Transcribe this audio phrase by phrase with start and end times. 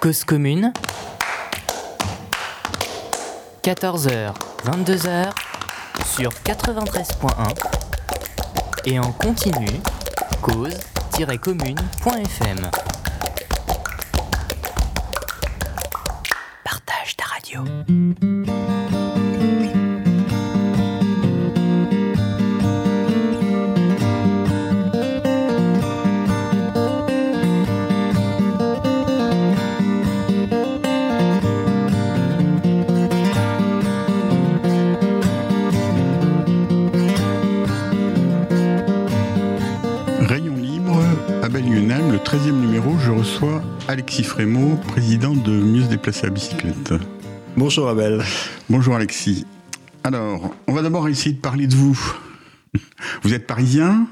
[0.00, 0.72] Cause commune
[3.62, 4.32] 14h,
[4.64, 5.30] 22h
[6.16, 7.54] sur 93.1
[8.86, 9.68] et en continu
[10.40, 12.89] cause-commune.fm.
[44.40, 46.94] Frémaux, président de Mieux se déplacer à bicyclette.
[47.58, 48.22] Bonjour Abel.
[48.70, 49.44] Bonjour Alexis.
[50.02, 52.00] Alors, on va d'abord essayer de parler de vous.
[53.22, 54.06] Vous êtes parisien?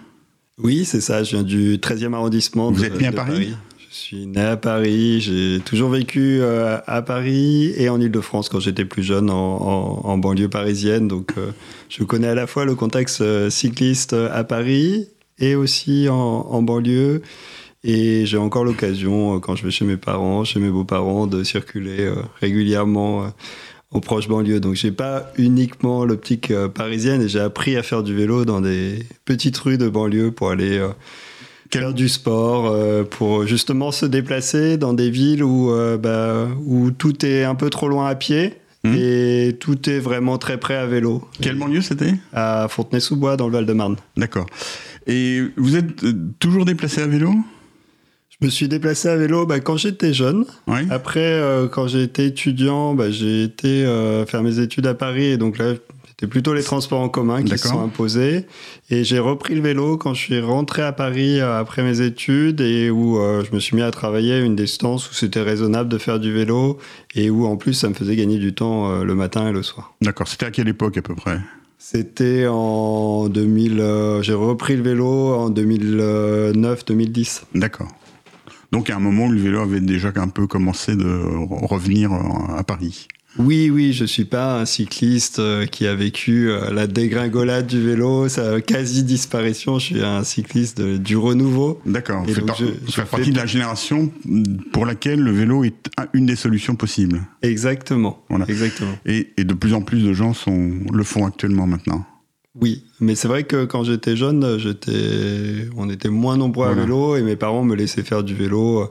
[0.62, 2.70] Oui, c'est ça, je viens du 13e arrondissement.
[2.70, 3.54] Vous de- êtes né à de Paris?
[3.78, 8.60] Je suis né à Paris, j'ai toujours vécu euh, à Paris et en Ile-de-France quand
[8.60, 11.08] j'étais plus jeune, en, en- en banlieue parisienne.
[11.08, 11.52] Donc euh,
[11.88, 16.60] je connais à la fois le contexte euh, cycliste à Paris et aussi en, en
[16.60, 17.22] banlieue.
[17.84, 21.44] Et j'ai encore l'occasion, euh, quand je vais chez mes parents, chez mes beaux-parents, de
[21.44, 23.28] circuler euh, régulièrement euh,
[23.90, 24.60] en proche banlieue.
[24.60, 28.60] Donc j'ai pas uniquement l'optique euh, parisienne et j'ai appris à faire du vélo dans
[28.60, 30.88] des petites rues de banlieue pour aller euh,
[31.72, 36.90] faire du sport, euh, pour justement se déplacer dans des villes où, euh, bah, où
[36.90, 38.54] tout est un peu trop loin à pied.
[38.84, 38.94] Mhm.
[38.96, 41.28] Et tout est vraiment très près à vélo.
[41.40, 42.14] Quel banlieue c'était?
[42.32, 43.96] À Fontenay-sous-Bois, dans le Val-de-Marne.
[44.16, 44.46] D'accord.
[45.06, 47.32] Et vous êtes euh, toujours déplacé à vélo?
[48.40, 50.44] Je me suis déplacé à vélo bah, quand j'étais jeune.
[50.66, 50.80] Oui.
[50.90, 55.24] Après, euh, quand j'ai été étudiant, bah, j'ai été euh, faire mes études à Paris.
[55.24, 55.74] Et donc là,
[56.06, 58.46] c'était plutôt les transports en commun qui se sont imposés.
[58.90, 62.60] Et j'ai repris le vélo quand je suis rentré à Paris euh, après mes études
[62.60, 65.98] et où je me suis mis à travailler à une distance où c'était raisonnable de
[65.98, 66.78] faire du vélo
[67.14, 69.94] et où en plus ça me faisait gagner du temps le matin et le soir.
[70.00, 70.28] D'accord.
[70.28, 71.38] C'était à quelle époque à peu près?
[71.78, 73.80] C'était en 2000.
[73.80, 77.42] euh, j'ai repris le vélo en 2009-2010.
[77.54, 77.88] D'accord.
[78.72, 82.56] Donc à un moment le vélo avait déjà un peu commencé de re- revenir euh,
[82.56, 83.08] à Paris.
[83.38, 87.80] Oui, oui, je suis pas un cycliste euh, qui a vécu euh, la dégringolade du
[87.80, 89.78] vélo, sa quasi disparition.
[89.78, 91.80] Je suis un cycliste de- du renouveau.
[91.86, 92.24] D'accord.
[92.46, 94.10] Par- je- fais- partie de la génération
[94.72, 97.20] pour laquelle le vélo est un- une des solutions possibles.
[97.42, 98.24] Exactement.
[98.28, 98.44] Voilà.
[98.48, 98.92] Exactement.
[99.06, 102.04] Et, et de plus en plus de gens sont, le font actuellement maintenant.
[102.60, 107.14] Oui, mais c'est vrai que quand j'étais jeune, j'étais, on était moins nombreux à vélo
[107.16, 108.86] et mes parents me laissaient faire du vélo euh,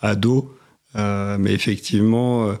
[0.00, 0.52] à dos.
[0.96, 2.54] Euh, mais effectivement, euh,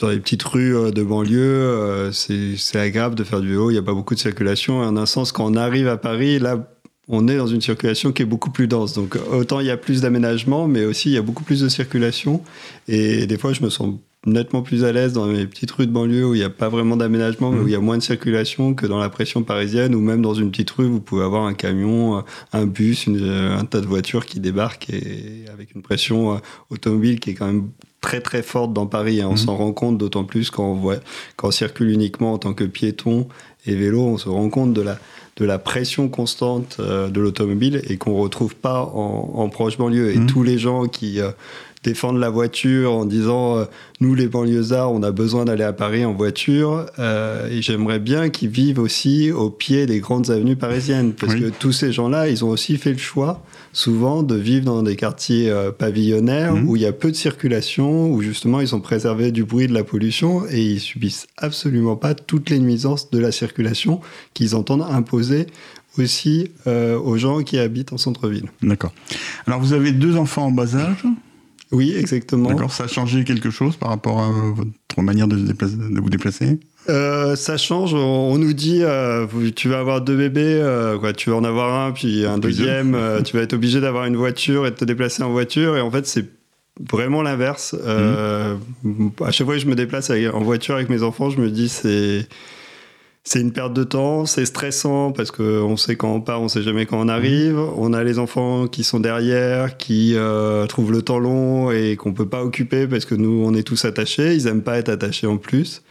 [0.00, 3.70] dans les petites rues euh, de banlieue, euh, c'est c'est agréable de faire du vélo.
[3.70, 4.82] Il n'y a pas beaucoup de circulation.
[4.82, 6.68] Et en un sens, quand on arrive à Paris, là,
[7.08, 8.92] on est dans une circulation qui est beaucoup plus dense.
[8.94, 11.68] Donc autant il y a plus d'aménagement, mais aussi il y a beaucoup plus de
[11.68, 12.42] circulation.
[12.86, 13.94] Et des fois, je me sens
[14.26, 16.68] nettement plus à l'aise dans les petites rues de banlieue où il n'y a pas
[16.68, 17.64] vraiment d'aménagement, mais Mhm.
[17.64, 20.34] où il y a moins de circulation que dans la pression parisienne, ou même dans
[20.34, 22.20] une petite rue, vous pouvez avoir un camion, euh,
[22.52, 26.38] un bus, une- euh, un tas de voitures qui débarquent et avec une pression euh,
[26.68, 27.68] automobile qui est quand même
[28.02, 29.22] très très forte dans Paris.
[29.22, 29.26] hein.
[29.28, 29.36] On Mhm.
[29.38, 30.96] s'en rend compte d'autant plus quand on, voit,
[31.36, 33.26] quand on circule uniquement en tant que piéton
[33.66, 34.98] et vélo, on se rend compte de la,
[35.36, 40.12] de la pression constante de l'automobile et qu'on retrouve pas en, en proche banlieue.
[40.14, 40.26] Et Mhm.
[40.26, 41.20] tous les gens qui
[41.82, 43.64] défendent la voiture en disant euh,
[44.00, 48.28] nous les banlieusards on a besoin d'aller à Paris en voiture euh, et j'aimerais bien
[48.28, 51.40] qu'ils vivent aussi au pied des grandes avenues parisiennes parce Oui.
[51.40, 53.42] que tous ces gens-là ils ont aussi fait le choix
[53.72, 56.68] souvent de vivre dans des quartiers euh, pavillonnaires Mhm.
[56.68, 59.72] où il y a peu de circulation où justement ils sont préservés du bruit de
[59.74, 64.00] la pollution et ils subissent absolument pas toutes les nuisances de la circulation
[64.34, 65.46] qu'ils entendent imposer
[65.98, 68.46] aussi aux gens qui habitent en centre-ville.
[68.62, 68.92] D'accord.
[69.46, 71.04] Alors vous avez deux enfants en bas âge.
[71.72, 72.48] Oui, exactement.
[72.48, 72.72] D'accord.
[72.72, 75.36] Ça a changé quelque chose par rapport à votre manière de,
[76.00, 76.58] vous déplacer?
[76.88, 77.94] Euh, ça change.
[77.94, 81.86] On, nous dit, euh, tu vas avoir deux bébés, euh, quoi, tu vas en avoir
[81.86, 82.96] un, puis un deuxième.
[83.24, 85.76] tu vas être obligé d'avoir une voiture et de te déplacer en voiture.
[85.76, 86.26] Et en fait, c'est
[86.90, 87.76] vraiment l'inverse.
[87.84, 88.56] Euh,
[89.24, 91.68] À chaque fois que je me déplace en voiture avec mes enfants, je me dis
[91.68, 92.26] c'est
[93.32, 96.62] c'est une perte de temps, c'est stressant parce qu'on sait quand on part, on sait
[96.62, 97.60] jamais quand on arrive.
[97.76, 102.12] On a les enfants qui sont derrière, qui euh, trouvent le temps long et qu'on
[102.12, 104.34] peut pas occuper parce que nous, on est tous attachés.
[104.34, 105.82] Ils aiment pas être attachés en plus.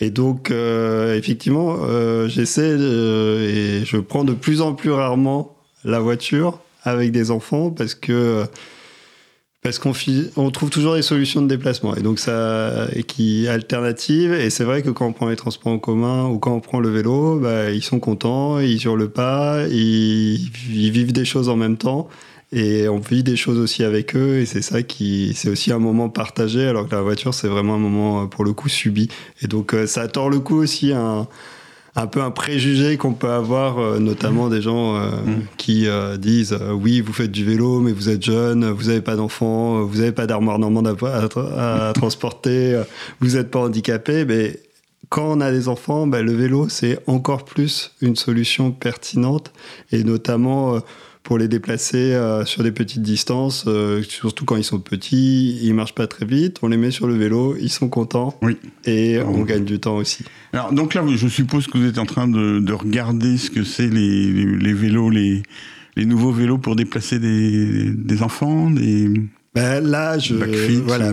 [0.00, 6.00] Et donc, euh, effectivement, euh, j'essaie et je prends de plus en plus rarement la
[6.00, 8.42] voiture avec des enfants parce que
[9.62, 9.92] parce qu'on
[10.36, 14.82] on trouve toujours des solutions de déplacement et donc ça qui alternatives et c'est vrai
[14.82, 17.70] que quand on prend les transports en commun ou quand on prend le vélo bah,
[17.70, 22.08] ils sont contents ils hurlent pas ils, ils vivent des choses en même temps
[22.50, 25.78] et on vit des choses aussi avec eux et c'est ça qui c'est aussi un
[25.78, 29.08] moment partagé alors que la voiture c'est vraiment un moment pour le coup subi.
[29.42, 31.28] Et donc ça tord le coup aussi un
[31.96, 35.42] un peu un préjugé qu'on peut avoir, euh, notamment des gens euh, mm.
[35.56, 39.16] qui euh, disent oui, vous faites du vélo, mais vous êtes jeune, vous n'avez pas
[39.16, 42.80] d'enfants, vous n'avez pas d'armoire normande à, transporter,
[43.20, 44.24] vous n'êtes pas handicapé.
[44.24, 44.60] Mais
[45.08, 49.52] quand on a des enfants, ben, le vélo, c'est encore plus une solution pertinente,
[49.90, 50.80] et notamment
[51.28, 55.74] pour les déplacer euh, sur des petites distances, euh, surtout quand ils sont petits, ils
[55.74, 58.56] marchent pas très vite, on les met sur le vélo, ils sont contents oui.
[58.86, 60.24] et on gagne du temps aussi.
[60.54, 63.88] Alors donc là, je suppose que vous êtes en train de, regarder ce que c'est
[63.88, 65.42] les, les, vélos, les,
[65.96, 69.12] les nouveaux vélos pour déplacer des, des enfants, des...
[69.54, 70.34] Ben là, je,
[70.84, 71.10] voilà,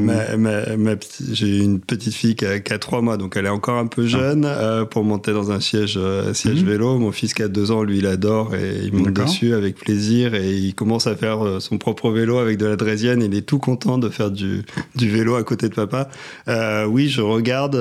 [1.31, 3.87] j'ai une petite fille qui a, qui a, 3 mois, donc elle est encore un
[3.87, 4.07] peu ah.
[4.07, 6.69] jeune euh, pour monter dans un siège, euh, siège mhm.
[6.69, 6.97] vélo.
[6.99, 10.35] Mon fils qui a 2 ans, lui, il adore et il monte dessus avec plaisir
[10.35, 13.23] et il commence à faire euh, son propre vélo avec de la draisienne.
[13.23, 14.63] Il est tout content de faire du,
[14.95, 16.09] du vélo à côté de papa.
[16.49, 17.75] Euh, oui, je regarde.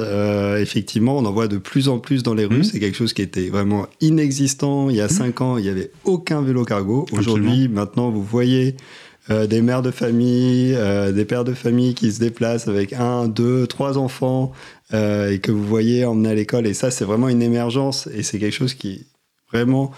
[0.61, 2.59] effectivement, on en voit de plus en plus dans les rues.
[2.59, 2.65] Mhm.
[2.65, 5.47] C'est quelque chose qui était vraiment inexistant il y a 5 mhm.
[5.47, 5.59] ans.
[5.59, 7.07] Il y avait aucun vélo cargo.
[7.13, 8.77] Aujourd'hui, maintenant, vous voyez
[9.31, 13.27] euh, des mères de famille, euh, des pères de famille qui se déplacent avec un,
[13.27, 14.53] deux, trois enfants
[14.93, 16.67] euh, et que vous voyez emmener à l'école.
[16.67, 19.07] Et ça, c'est vraiment une émergence et c'est quelque chose qui
[19.51, 19.93] vraiment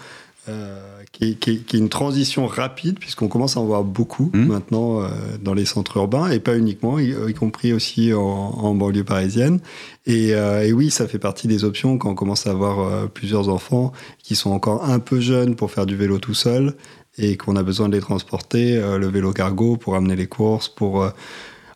[1.11, 4.45] qui, qui, qui, est une transition rapide puisqu'on commence à en voir beaucoup mmh.
[4.45, 5.01] maintenant
[5.41, 9.59] dans les centres urbains et pas uniquement, y, compris aussi en, en, banlieue parisienne.
[10.05, 13.91] Et, et, oui, ça fait partie des options quand on commence à avoir plusieurs enfants
[14.23, 16.75] qui sont encore un peu jeunes pour faire du vélo tout seul
[17.17, 20.69] et qu'on a besoin de les transporter, euh, le vélo cargo pour amener les courses,
[20.69, 21.09] pour euh,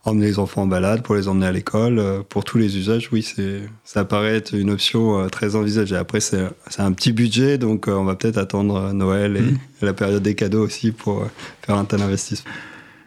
[0.05, 3.09] emmener les enfants en balade, pour les emmener à l'école, euh, pour tous les usages,
[3.11, 5.95] oui, c'est, ça paraît être une option très envisagée.
[5.95, 9.57] Après, c'est, c'est un petit budget, donc on va peut-être attendre Noël et, mmh.
[9.81, 11.25] la période des cadeaux aussi pour
[11.61, 12.51] faire un tel investissement.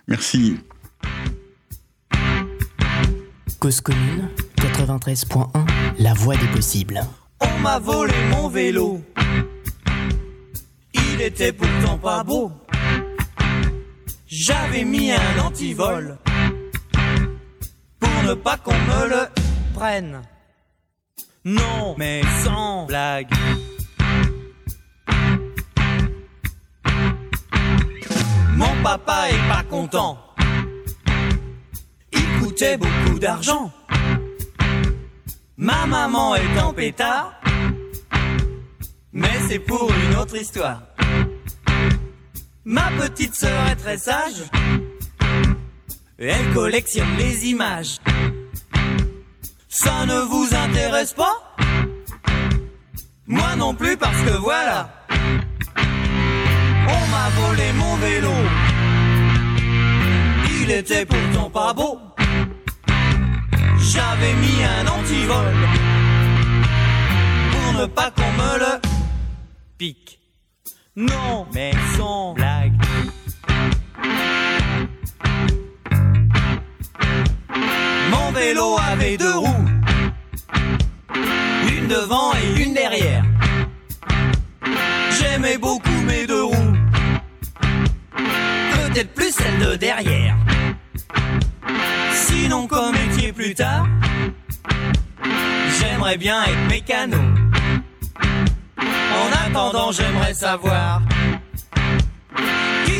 [0.08, 0.56] Merci.
[3.60, 5.48] Cause commune 93.1,
[5.98, 7.00] la voie des possibles.
[7.40, 9.00] On m'a volé mon vélo
[11.25, 12.53] il était pourtant pas beau.
[14.26, 16.19] J'avais mis un antivol
[17.99, 19.29] pour ne pas qu'on me le
[19.73, 20.21] prenne.
[21.47, 23.32] Non, mais sans blague.
[28.53, 30.19] Mon papa est pas content.
[32.12, 33.73] Il coûtait beaucoup d'argent.
[35.56, 37.32] Ma maman est en pétard.
[39.12, 40.94] Mais c'est pour une autre histoire.
[42.66, 44.43] Ma petite sœur est très sage.
[46.19, 47.99] Elle collectionne les images.
[49.69, 51.56] Ça ne vous intéresse pas?
[53.26, 54.88] Moi non plus parce que voilà.
[55.76, 58.32] On m'a volé mon vélo.
[60.62, 61.99] Il était pourtant pas beau.
[63.78, 65.55] J'avais mis un antivol
[67.52, 68.81] pour ne pas qu'on me le
[69.76, 70.24] pique.
[70.96, 72.73] Non, mais sans blague.
[78.12, 79.67] Mon vélo avait deux roues,
[81.69, 83.25] une devant et une derrière.
[85.19, 86.76] J'aimais beaucoup mes deux roues,
[88.16, 90.37] peut-être plus celle de derrière.
[92.12, 93.88] Sinon, comme métier plus tard,
[95.80, 97.43] j'aimerais bien être mécano.
[99.23, 101.00] En attendant, j'aimerais savoir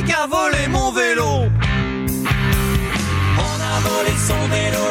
[0.07, 1.31] qui a volé mon vélo.
[3.49, 4.87] On a volé son vélo.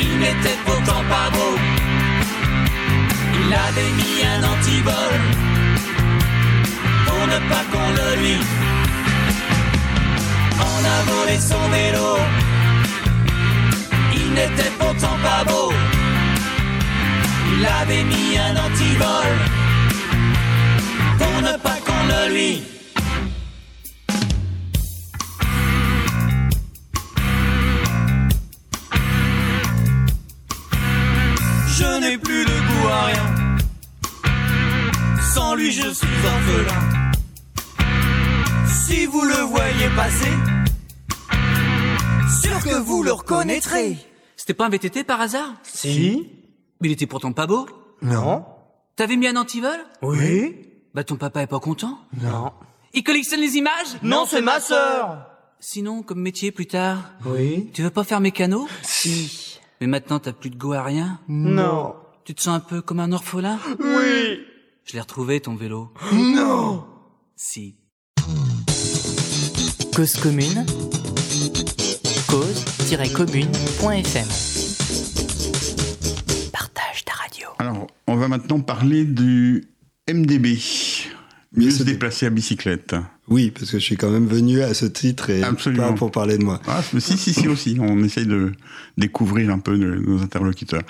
[0.00, 1.54] Il n'était pourtant pas beau.
[3.40, 5.12] Il avait mis un antivol
[7.06, 8.38] pour ne pas qu'on le lui.
[10.72, 12.08] On a volé son vélo.
[14.14, 15.72] Il n'était pourtant pas beau.
[17.62, 19.38] Il avait mis un antivol
[21.16, 22.62] pour ne pas qu'on le lui.
[31.68, 33.56] Je n'ai plus de goût à rien.
[35.32, 37.12] Sans lui, je suis orphelin.
[38.66, 40.32] Si vous le voyez passer,
[42.42, 43.98] sûr que vous le reconnaîtrez.
[44.36, 45.54] C'était pas un VTT par hasard?
[45.62, 46.41] Si.
[46.82, 47.66] Mais il était pourtant pas beau
[48.02, 48.44] Non.
[48.96, 49.78] T'avais mis un antivol?
[50.02, 50.56] Oui.
[50.94, 52.50] Bah ton papa est pas content Non.
[52.92, 53.98] Il collectionne les images?
[54.02, 55.28] Non, c'est ma sœur.
[55.60, 57.70] Sinon, comme métier plus tard Oui.
[57.72, 59.60] Tu veux pas faire mécano Si.
[59.80, 61.20] Mais maintenant t'as plus de goût à rien?
[61.28, 61.94] Non.
[62.24, 63.60] Tu te sens un peu comme un orphelin?
[63.78, 64.40] Oui.
[64.84, 65.92] Je l'ai retrouvé ton vélo.
[66.12, 66.84] Non.
[67.36, 67.76] Si.
[69.94, 70.66] Cause commune,
[72.28, 74.51] cause-commune.fm.
[78.12, 79.64] on va maintenant parler du
[80.12, 80.58] MDB.
[81.54, 82.94] Mieux se se dé- déplacer à bicyclette.
[83.28, 85.88] Oui, parce que je suis quand même venu à ce titre et Absolument.
[85.88, 86.60] pas pour parler de moi.
[86.66, 87.76] Ah, si, si, si aussi.
[87.80, 88.52] On essaye de
[88.98, 90.82] découvrir un peu de- nos interlocuteurs.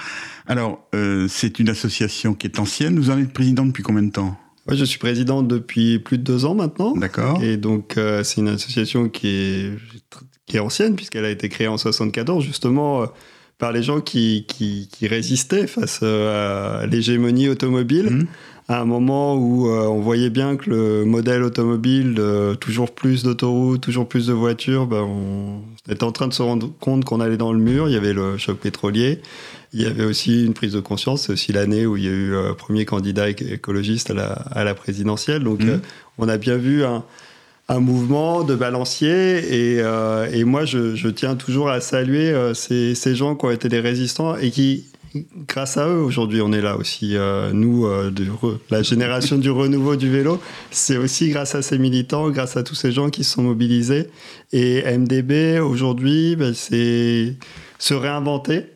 [0.47, 2.99] Alors, euh, c'est une association qui est ancienne.
[2.99, 4.39] Vous en êtes président depuis combien de temps?
[4.67, 6.97] Moi, je suis président depuis plus de deux ans maintenant.
[6.97, 7.43] D'accord.
[7.43, 9.73] Et donc, euh, c'est une association qui est,
[10.47, 13.07] qui est ancienne, puisqu'elle a été créée en 74, justement, euh,
[13.63, 18.09] par les gens qui, qui, qui résistaient face euh, à l'hégémonie automobile.
[18.11, 18.27] Mhm.
[18.69, 23.23] À un moment où euh, on voyait bien que le modèle automobile, de toujours plus
[23.23, 27.21] d'autoroutes, toujours plus de voitures, ben, on était en train de se rendre compte qu'on
[27.21, 27.89] allait dans le mur.
[27.89, 29.21] Il y avait le choc pétrolier.
[29.73, 31.27] Il y avait aussi une prise de conscience.
[31.27, 34.27] C'est aussi l'année où il y a eu euh, premier candidat éc- écologiste à la,
[34.33, 35.45] à la présidentielle.
[35.45, 35.69] Donc, Mhm.
[35.71, 35.77] euh,
[36.19, 37.05] on a bien vu un,
[37.73, 39.39] un mouvement de balancier.
[39.39, 43.81] Et, euh, moi, je, tiens toujours à saluer euh, ces, gens qui ont été des
[43.81, 44.85] résistants et qui,
[45.49, 47.17] grâce à eux, aujourd'hui, on est là aussi.
[47.17, 48.25] Euh, nous, de
[48.71, 52.75] la génération du renouveau du vélo, c'est aussi grâce à ces militants, grâce à tous
[52.75, 54.09] ces gens qui se sont mobilisés.
[54.53, 57.35] Et MDB, aujourd'hui, ben, c'est
[57.79, 58.67] se réinventer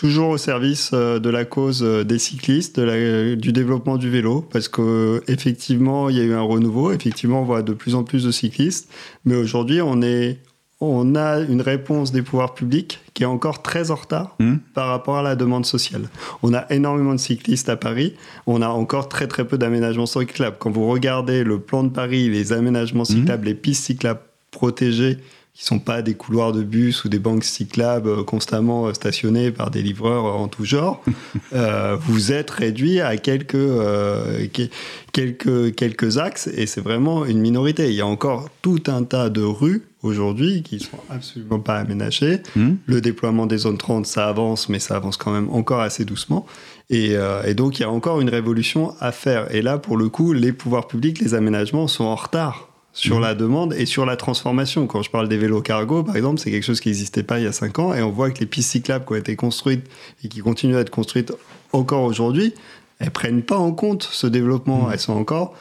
[0.00, 4.08] toujours au service euh, de la cause euh, des cyclistes, de la- du développement du
[4.08, 7.94] vélo, parce que effectivement il y a eu un renouveau, effectivement on voit de plus
[7.94, 8.88] en plus de cyclistes,
[9.26, 10.38] mais aujourd'hui on est
[10.82, 14.60] on a une réponse des pouvoirs publics qui est encore très en retard Mhm.
[14.72, 16.08] par rapport à la demande sociale.
[16.42, 18.14] On a énormément de cyclistes à Paris,
[18.46, 20.56] on a encore très très peu d'aménagements cyclables.
[20.58, 25.18] Quand vous regardez le plan de Paris, les aménagements cyclables, les pistes cyclables protégées,
[25.60, 29.50] qui sont pas des couloirs de bus ou des banques cyclables euh, constamment euh, stationnées
[29.50, 31.04] par des livreurs euh, en tout genre,
[31.52, 34.70] euh, vous êtes réduit à quelques, euh, que-
[35.12, 37.90] quelques, quelques axes et c'est vraiment une minorité.
[37.90, 42.40] Il y a encore tout un tas de rues aujourd'hui qui sont absolument pas aménagées.
[42.56, 42.78] Mhm.
[42.86, 46.46] Le déploiement des zones 30, ça avance, mais ça avance quand même encore assez doucement.
[46.88, 49.54] Et, euh, et donc, il y a encore une révolution à faire.
[49.54, 53.22] Et là, pour le coup, les pouvoirs publics, les aménagements sont en retard sur Mhm.
[53.22, 54.86] la demande et sur la transformation.
[54.86, 57.44] Quand je parle des vélos cargo, par exemple, c'est quelque chose qui n'existait pas il
[57.44, 57.94] y a 5 ans.
[57.94, 59.86] Et on voit que les pistes cyclables qui ont été construites
[60.24, 61.32] et qui continuent à être construites
[61.72, 62.52] encore aujourd'hui,
[62.98, 64.86] elles prennent pas en compte ce développement.
[64.86, 64.92] Mhm.
[64.92, 65.54] Elles sont encore...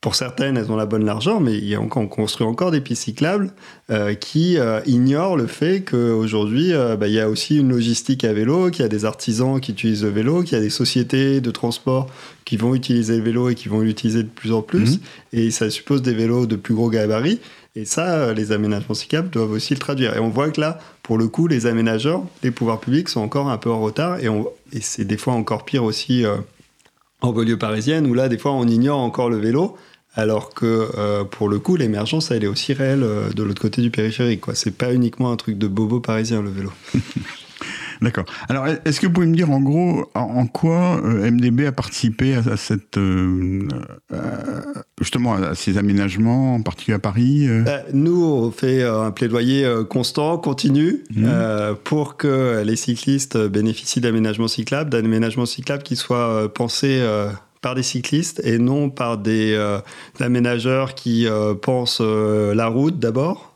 [0.00, 2.70] Pour certaines, elles ont la bonne largeur, mais il y a encore, on construit encore
[2.70, 3.50] des pistes cyclables
[3.90, 8.22] euh, qui euh, ignorent le fait qu'aujourd'hui, euh, bah, il y a aussi une logistique
[8.22, 10.70] à vélo, qu'il y a des artisans qui utilisent le vélo, qu'il y a des
[10.70, 12.06] sociétés de transport
[12.44, 14.92] qui vont utiliser le vélo et qui vont l'utiliser de plus en plus.
[14.92, 14.98] Mhm.
[15.32, 17.40] Et ça suppose des vélos de plus gros gabarits.
[17.74, 20.16] Et ça, les aménagements cyclables doivent aussi le traduire.
[20.16, 23.48] Et on voit que là, pour le coup, les aménageurs, les pouvoirs publics sont encore
[23.50, 24.20] un peu en retard.
[24.20, 26.36] Et, on- et c'est des fois encore pire aussi euh,
[27.20, 29.76] en banlieue parisienne, où là, des fois, on ignore encore le vélo.
[30.14, 33.82] Alors que euh, pour le coup, l'émergence, elle est aussi réelle euh, de l'autre côté
[33.82, 34.40] du périphérique.
[34.40, 34.54] Quoi.
[34.54, 36.72] C'est pas uniquement un truc de bobo parisien, le vélo.
[38.00, 38.24] D'accord.
[38.48, 42.34] Alors, est-ce que vous pouvez me dire en gros en, quoi euh, MDB a participé
[42.34, 43.66] à, à cette euh,
[45.00, 50.38] justement à ces aménagements, en particulier à Paris Bah, nous, on fait un plaidoyer constant,
[50.38, 57.30] continu, euh, pour que les cyclistes bénéficient d'aménagements cyclables, d'aménagements cyclables qui soient pensés euh,
[57.60, 59.78] par des cyclistes et non par des euh,
[60.20, 63.54] aménageurs qui euh, pensent euh, la route d'abord.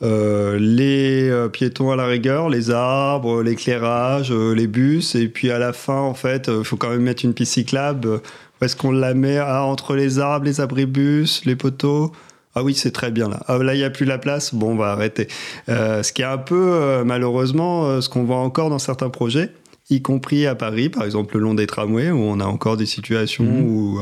[0.00, 6.00] les piétons à la rigueur, les arbres, l'éclairage, les bus, et puis à la fin,
[6.00, 8.08] en fait, il faut quand même mettre une piste cyclable.
[8.08, 9.38] Où est-ce qu'on la met?
[9.38, 12.12] Ah, Entre les arbres, les abribus, les poteaux
[12.54, 13.40] ah oui, c'est très bien là.
[13.48, 14.54] Ah, là, il n'y a plus la place?
[14.54, 15.26] Bon, on va arrêter.
[15.68, 19.52] Ce qui est un peu, malheureusement, ce qu'on voit encore dans certains projets,
[19.94, 22.86] y compris à Paris, par exemple le long des tramways, où on a encore des
[22.86, 23.64] situations Mhm.
[23.64, 24.00] où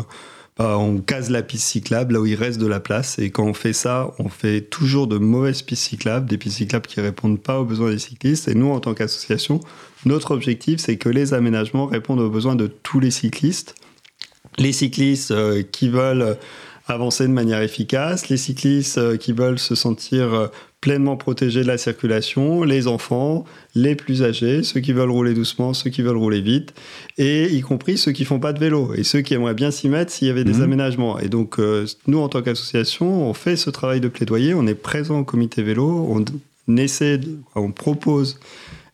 [0.58, 3.18] bah, on case la piste cyclable là où il reste de la place.
[3.18, 6.86] Et quand on fait ça, on fait toujours de mauvaises pistes cyclables, des pistes cyclables
[6.86, 8.46] qui répondent pas aux besoins des cyclistes.
[8.46, 9.60] Et nous, en tant qu'association,
[10.04, 13.74] notre objectif, c'est que les aménagements répondent aux besoins de tous les cyclistes.
[14.58, 16.36] Les cyclistes euh, qui veulent
[16.86, 20.48] avancer de manière efficace, les cyclistes euh, qui veulent se sentir euh,
[20.80, 23.44] pleinement protégés de la circulation, les enfants,
[23.74, 26.72] les plus âgés, ceux qui veulent rouler doucement, ceux qui veulent rouler vite,
[27.18, 29.88] et y compris ceux qui font pas de vélo et ceux qui aimeraient bien s'y
[29.90, 30.62] mettre s'il y avait des Mhm.
[30.62, 31.18] aménagements.
[31.18, 34.74] Et donc euh, nous, en tant qu'association, on fait ce travail de plaidoyer, on est
[34.74, 36.24] présent au comité vélo, on,
[36.66, 37.20] on essaie,
[37.54, 38.40] on propose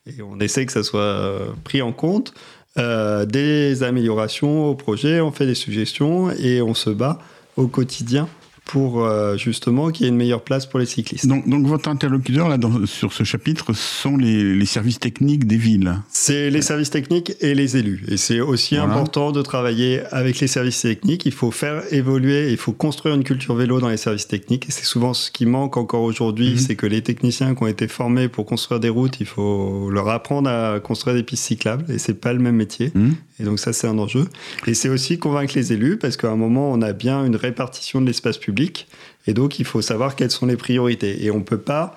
[0.09, 2.35] et on essaie que ça soit euh, pris en compte.
[2.79, 7.19] euh, des améliorations au projet, on fait des suggestions et on se bat
[7.57, 8.29] au quotidien
[8.67, 11.27] pour euh, justement qu'il y ait une meilleure place pour les cyclistes.
[11.27, 15.57] Donc, donc votre interlocuteur là, dans, sur ce chapitre sont les, les, services techniques des
[15.57, 15.95] villes.
[16.11, 18.05] C'est les services techniques et les élus.
[18.09, 18.93] Et c'est aussi voilà.
[18.93, 21.27] important de travailler avec les services techniques.
[21.27, 24.69] Il faut faire évoluer, il faut construire une culture vélo dans les services techniques.
[24.69, 26.59] Et c'est souvent ce qui manque encore aujourd'hui, mmh.
[26.59, 30.09] c'est que les techniciens qui ont été formés pour construire des routes, il faut leur
[30.09, 31.85] apprendre à construire des pistes cyclables.
[31.89, 32.91] Et c'est pas le même métier.
[32.97, 33.11] Mmh.
[33.39, 34.27] Et donc ça, c'est un enjeu.
[34.67, 38.01] Et c'est aussi convaincre les élus, parce qu'à un moment, on a bien une répartition
[38.01, 38.87] de l'espace public
[39.27, 41.25] et donc, il faut savoir quelles sont les priorités.
[41.25, 41.97] Et on ne peut pas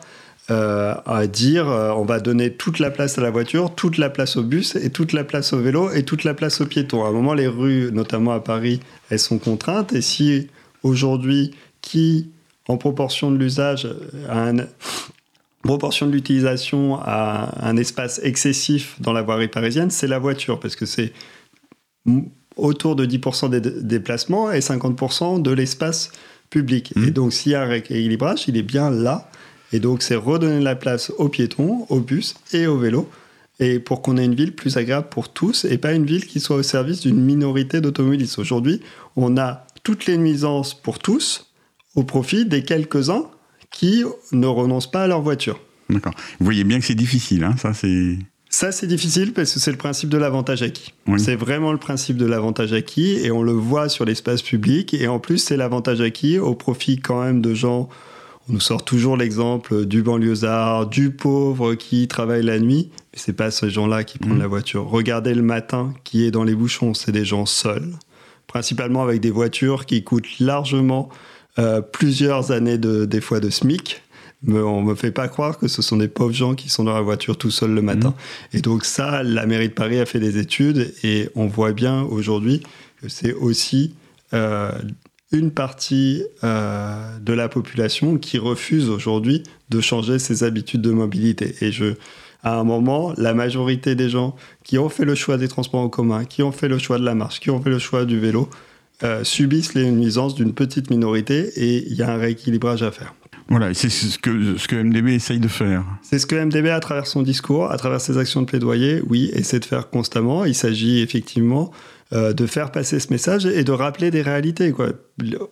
[0.50, 0.96] euh,
[1.28, 4.44] dire euh, on va donner toute la place à la voiture, toute la place au
[4.44, 7.06] bus et toute la place au vélo et toute la place aux piétons.
[7.06, 8.80] À un moment, les rues, notamment à Paris,
[9.10, 9.94] elles sont contraintes.
[9.94, 10.48] Et si
[10.82, 12.30] aujourd'hui, qui,
[12.68, 13.88] en proportion de l'usage,
[14.28, 14.68] a une
[15.64, 20.76] proportion de l'utilisation a un espace excessif dans la voirie parisienne, c'est la voiture, parce
[20.76, 21.14] que c'est
[22.56, 26.12] autour de 10% des déplacements et 50% de l'espace
[26.50, 26.94] public.
[26.96, 27.08] Mmh.
[27.08, 29.30] Et donc, s'il y a un rééquilibrage, il est bien là.
[29.72, 33.10] Et donc, c'est redonner la place aux piétons, aux bus et aux vélos.
[33.60, 36.40] Et pour qu'on ait une ville plus agréable pour tous et pas une ville qui
[36.40, 38.40] soit au service d'une minorité d'automobilistes.
[38.40, 38.82] Aujourd'hui,
[39.18, 41.52] on a toutes les nuisances pour tous
[41.96, 43.26] au profit des quelques-uns
[43.72, 45.60] qui ne renoncent pas à leur voiture.
[45.90, 46.14] D'accord.
[46.40, 48.18] Vous voyez bien que c'est difficile, hein ça c'est...
[48.52, 50.92] Ça, c'est difficile parce que c'est le principe de l'avantage acquis.
[51.06, 51.20] Oui.
[51.20, 54.96] C'est vraiment le principe de l'avantage acquis et on le voit sur l'espace public.
[54.96, 57.90] Et en plus, c'est l'avantage acquis au profit quand même de gens.
[58.50, 62.90] On nous sort toujours l'exemple du banlieusard, du pauvre qui travaille la nuit.
[63.14, 64.40] Mais c'est pas ces gens-là qui prennent mmh.
[64.40, 64.90] la voiture.
[64.90, 66.96] Regardez le matin qui est dans les bouchons.
[66.96, 67.92] C'est des gens seuls,
[68.48, 71.10] principalement avec des voitures qui coûtent largement
[71.58, 74.02] euh, plusieurs années de, des fois de SMIC
[74.42, 76.94] mais on me fait pas croire que ce sont des pauvres gens qui sont dans
[76.94, 78.10] la voiture tout seuls le matin.
[78.10, 78.58] Mmh.
[78.58, 82.04] Et donc ça, la mairie de Paris a fait des études et on voit bien
[82.04, 82.64] aujourd'hui
[83.02, 83.94] que c'est aussi
[84.34, 84.72] euh,
[85.32, 91.56] une partie euh, de la population qui refuse aujourd'hui de changer ses habitudes de mobilité.
[91.62, 91.96] Et je,
[92.42, 95.90] à un moment, la majorité des gens qui ont fait le choix des transports en
[95.90, 98.20] commun, qui ont fait le choix de la marche, qui ont fait le choix du
[98.20, 98.50] vélo,
[99.04, 103.14] euh, subissent les nuisances d'une petite minorité et il y a un rééquilibrage à faire.
[103.50, 105.84] Voilà, c'est ce que, ce que MDB essaye de faire.
[106.04, 109.32] C'est ce que MDB, à travers son discours, à travers ses actions de plaidoyer, oui,
[109.34, 110.46] essaie de faire constamment.
[110.46, 111.72] Il s'agit effectivement
[112.14, 114.72] euh, de faire passer ce message et de rappeler des réalités.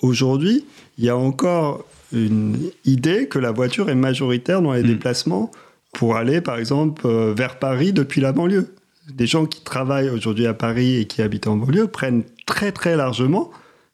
[0.01, 0.63] Aujourd'hui,
[0.99, 4.87] il y a encore une idée que la voiture est majoritaire dans les mmh.
[4.87, 5.51] déplacements
[5.93, 8.75] pour aller, par exemple, euh, vers Paris depuis la banlieue.
[9.13, 12.95] Des gens qui travaillent aujourd'hui à Paris et qui habitent en banlieue prennent très très
[12.95, 13.51] largement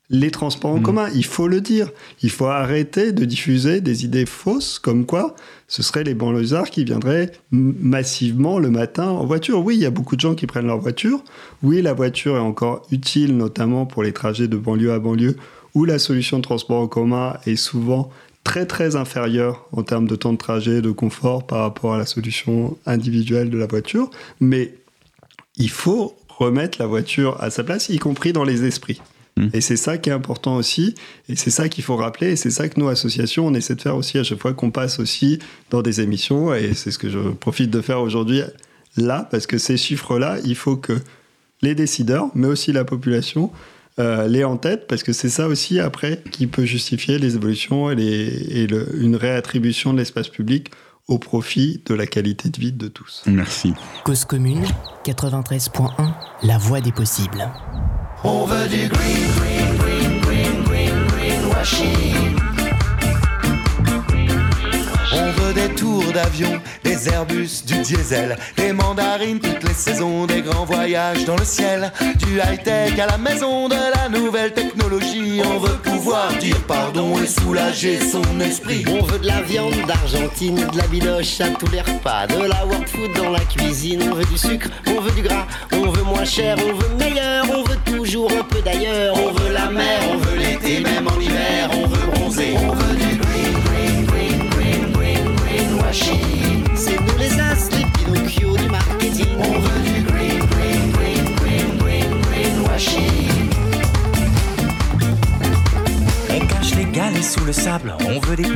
[0.09, 0.83] les transports en mmh.
[0.83, 1.07] commun.
[1.15, 1.89] Il faut le dire.
[2.21, 5.35] Il faut arrêter de diffuser des idées fausses comme quoi
[5.67, 9.63] ce seraient les banlieusards qui viendraient massivement le matin en voiture.
[9.63, 11.23] Oui, il y a beaucoup de gens qui prennent leur voiture.
[11.63, 15.35] Oui, la voiture est encore utile, notamment pour les trajets de banlieue à banlieue,
[15.73, 18.11] où la solution de transport en commun est souvent
[18.43, 22.05] très très inférieure en termes de temps de trajet, de confort par rapport à la
[22.05, 24.11] solution individuelle de la voiture.
[24.39, 24.73] Mais
[25.57, 29.01] il faut remettre la voiture à sa place, y compris dans les esprits.
[29.37, 29.47] Mmh.
[29.53, 30.95] Et c'est ça qui est important aussi,
[31.27, 33.81] et c'est ça qu'il faut rappeler, et c'est ça que nous, associations, on essaie de
[33.81, 35.39] faire aussi à chaque fois qu'on passe aussi
[35.71, 38.41] dans des émissions, et c'est ce que je profite de faire aujourd'hui
[38.95, 40.93] là, parce que ces chiffres-là, il faut que
[41.61, 43.51] les décideurs, mais aussi la population,
[43.99, 47.89] euh, l'aient en tête, parce que c'est ça aussi, après, qui peut justifier les évolutions
[47.89, 50.69] et, les, et le, une réattribution de l'espace public
[51.07, 53.23] au profit de la qualité de vie de tous.
[53.25, 53.73] Merci.
[54.03, 54.65] Cause commune,
[55.05, 56.13] 93.1,
[56.43, 57.49] la voie des possibles.
[58.23, 62.52] On veut du green, green, green, green, green, green washing.
[65.53, 71.25] Des tours d'avion, des Airbus, du diesel, des mandarines toutes les saisons, des grands voyages
[71.25, 75.41] dans le ciel, du high-tech à la maison, de la nouvelle technologie.
[75.45, 78.85] On veut pouvoir dire pardon et soulager son esprit.
[78.87, 82.65] On veut de la viande d'Argentine, de la biloche à tous les repas, de la
[82.65, 84.01] world food dans la cuisine.
[84.11, 87.45] On veut du sucre, on veut du gras, on veut moins cher, on veut meilleur,
[87.49, 89.15] on veut toujours un peu d'ailleurs.
[89.15, 92.55] On veut la mer, on veut l'été, même en hiver, on veut bronzer.
[92.61, 92.82] On veut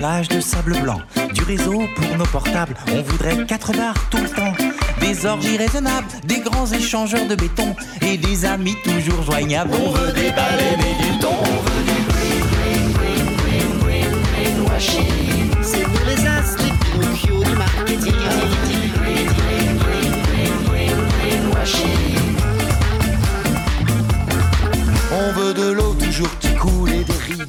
[0.08, 1.02] de sable blanc,
[1.34, 4.54] du réseau pour nos portables, on voudrait quatre bars tout le temps,
[5.02, 9.72] des orgies raisonnables, des grands échangeurs de béton et des amis toujours joignables.
[9.74, 11.36] On veut des baleines et du thon,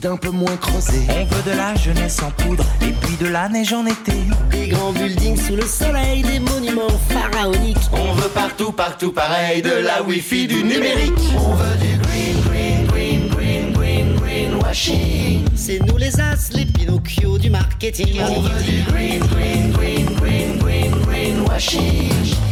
[0.00, 1.00] d'un peu moins creusé.
[1.08, 4.12] On veut de la jeunesse en poudre et puis de la neige en été.
[4.50, 7.76] Des grands buildings sous le soleil, des monuments pharaoniques.
[7.92, 11.12] On veut partout, partout pareil, de la wifi, du numérique.
[11.36, 15.44] On veut du green, green, green, green, green, greenwashing.
[15.54, 18.20] C'est nous les as, les Pinocchio du marketing.
[18.20, 22.47] On veut du green, green, green, green, green, greenwashing.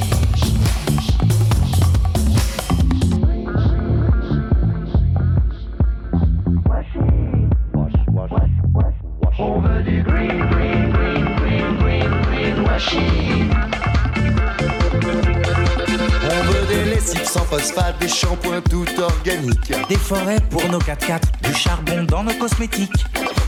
[17.67, 19.73] Phosphate, des shampoings tout organiques.
[19.89, 23.05] Des forêts pour nos 4x4, du charbon dans nos cosmétiques.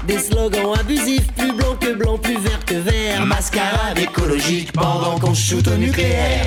[0.07, 3.27] Des slogans abusifs, plus blanc que blanc, plus vert que vert.
[3.27, 6.47] Mascarade écologique pendant qu'on shoot au nucléaire.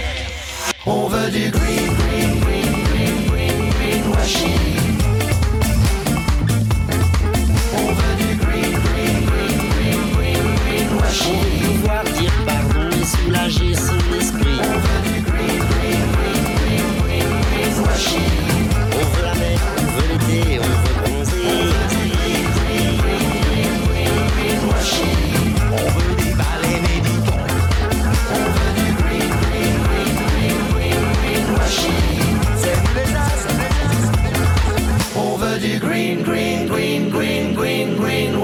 [0.85, 4.49] On veut du green, green, green, green, green, greenwashing.
[7.73, 11.75] On veut du green, green, green, green, green, greenwashing.
[11.75, 14.00] Pouvoir dire pardon et soulager son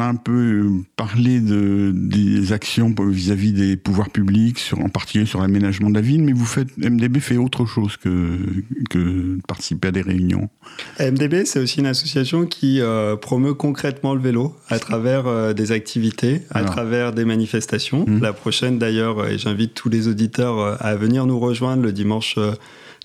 [0.00, 5.26] On a un peu parlé de, des actions vis-à-vis des pouvoirs publics, sur, en particulier
[5.26, 8.38] sur l'aménagement de la ville, mais vous faites, MDB fait autre chose que,
[8.88, 10.48] que de participer à des réunions.
[10.98, 15.70] MDB, c'est aussi une association qui euh, promeut concrètement le vélo à travers euh, des
[15.70, 16.70] activités, à Alors.
[16.70, 18.06] travers des manifestations.
[18.08, 18.22] Mhm.
[18.22, 21.92] La prochaine d'ailleurs, euh, et j'invite tous les auditeurs euh, à venir nous rejoindre le
[21.92, 22.52] dimanche euh,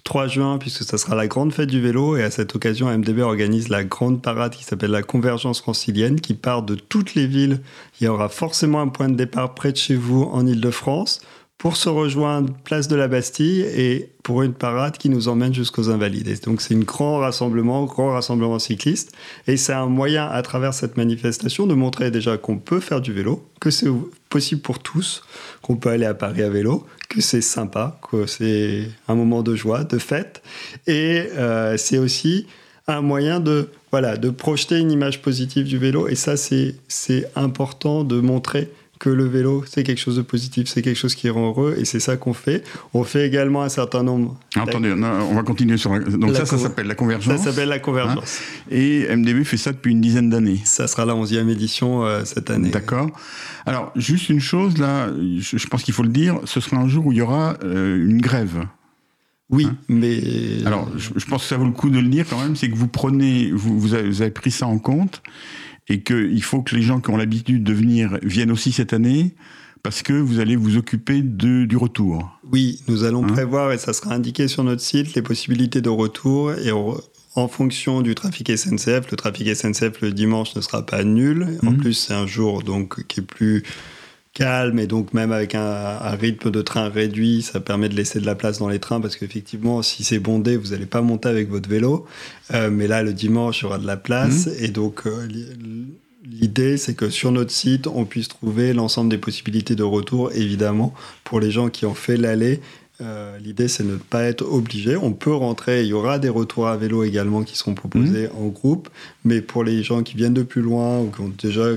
[0.06, 2.16] 3 juin, puisque ça sera la grande fête du vélo.
[2.16, 6.36] Et à cette occasion, MDB organise la grande parade qui s'appelle la Convergence francilienne, qui
[6.36, 7.62] part de toutes les villes.
[8.00, 11.22] Il y aura forcément un point de départ près de chez vous en Ile-de-France
[11.58, 15.90] pour se rejoindre place de la Bastille et pour une parade qui nous emmène jusqu'aux
[15.90, 16.44] Invalides.
[16.44, 19.14] Donc c'est un grand rassemblement, grand rassemblement cycliste.
[19.48, 23.14] Et c'est un moyen à travers cette manifestation de montrer déjà qu'on peut faire du
[23.14, 23.90] vélo, que c'est
[24.30, 25.24] possible pour tous,
[25.62, 29.56] qu'on peut aller à Paris à vélo, que c'est sympa, que c'est un moment de
[29.56, 30.44] joie, de fête.
[30.88, 32.48] Et euh, c'est aussi
[32.88, 36.08] un moyen de, voilà, de projeter une image positive du vélo.
[36.08, 36.76] Et ça, c'est
[37.36, 38.70] important de montrer
[39.06, 41.86] que le vélo, c'est quelque chose de positif, c'est quelque chose qui rend heureux, et
[41.86, 42.64] c'est ça qu'on fait.
[42.96, 44.36] On fait également un certain nombre.
[44.56, 46.00] Ah, Attendez, on va continuer sur la...
[46.00, 47.42] Donc La ça, ça s'appelle la Ça convergence.
[47.44, 48.40] s'appelle la convergence.
[48.72, 50.60] Et MDB fait ça depuis une dizaine d'années.
[50.64, 52.70] Ça sera la 11e édition euh, cette année.
[52.72, 53.12] D'accord.
[53.68, 56.88] Alors, juste une chose, là, je, je pense qu'il faut le dire, ce sera un
[56.88, 58.66] jour où il y aura euh, une grève.
[59.52, 60.20] Oui, Hein mais.
[60.66, 62.68] Alors, je, je pense que ça vaut le coup de le dire quand même, c'est
[62.70, 65.22] que vous prenez, vous, vous, avez, vous avez pris ça en compte,
[65.88, 69.36] et qu'il faut que les gens qui ont l'habitude de venir viennent aussi cette année,
[69.84, 72.40] parce que vous allez vous occuper de, du retour.
[72.52, 75.90] Oui, nous allons Hein prévoir, et ça sera indiqué sur notre site, les possibilités de
[75.90, 76.54] retour.
[76.54, 77.00] Et on-
[77.38, 81.58] en fonction du trafic SNCF, le trafic SNCF le dimanche ne sera pas nul.
[81.66, 81.78] En Mhm.
[81.78, 83.64] plus, c'est un jour donc qui est plus
[84.36, 88.20] calme et donc même avec un, un rythme de train réduit, ça permet de laisser
[88.20, 91.30] de la place dans les trains parce qu'effectivement, si c'est bondé, vous n'allez pas monter
[91.30, 92.06] avec votre vélo.
[92.54, 95.88] Euh, mais là, le dimanche, il y aura de la place et donc euh, li-
[96.28, 100.92] L'idée, c'est que sur notre site, on puisse trouver l'ensemble des possibilités de retour, évidemment,
[101.24, 102.62] pour les gens qui ont fait l'aller.
[103.00, 104.96] Euh, L'idée, c'est de ne pas être obligé.
[104.98, 108.48] On peut rentrer, il y aura des retours à vélo également qui seront proposés en
[108.48, 108.90] groupe,
[109.24, 111.68] mais pour les gens qui viennent de plus loin ou qui ont déjà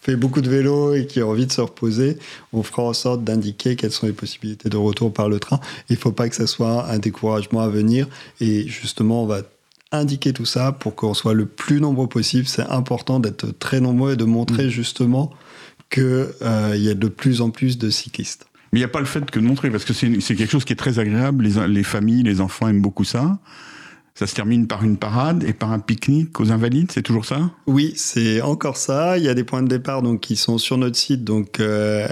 [0.00, 2.18] fait beaucoup de vélo et qui ont envie de se reposer,
[2.52, 5.60] on fera en sorte d'indiquer quelles sont les possibilités de retour par le train.
[5.88, 8.08] Il ne faut pas que ça soit un découragement à venir
[8.40, 9.42] et justement, on va
[9.92, 12.46] indiquer tout ça pour qu'on soit le plus nombreux possible.
[12.46, 15.32] C'est important d'être très nombreux et de montrer justement
[15.90, 18.46] qu'il euh, y a de plus en plus de cyclistes.
[18.72, 20.50] Mais il n'y a pas le fait que de montrer, parce que c'est c'est quelque
[20.50, 23.40] chose qui est très agréable, les, les familles, les enfants aiment beaucoup ça.
[24.20, 27.52] Ça se termine par une parade et par un pique-nique aux Invalides, c'est toujours ça?
[27.66, 29.16] Oui, c'est encore ça.
[29.16, 31.24] Il y a des points de départ donc, qui sont sur notre site.
[31.24, 32.06] Donc, euh,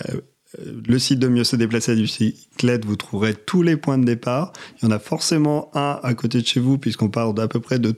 [0.56, 4.06] le site de Mieux se déplacer à du cyclette, vous trouverez tous les points de
[4.06, 4.54] départ.
[4.80, 7.60] Il y en a forcément un à côté de chez vous, puisqu'on parle d'à peu
[7.60, 7.94] près de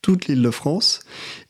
[0.00, 1.00] toute l'île de France.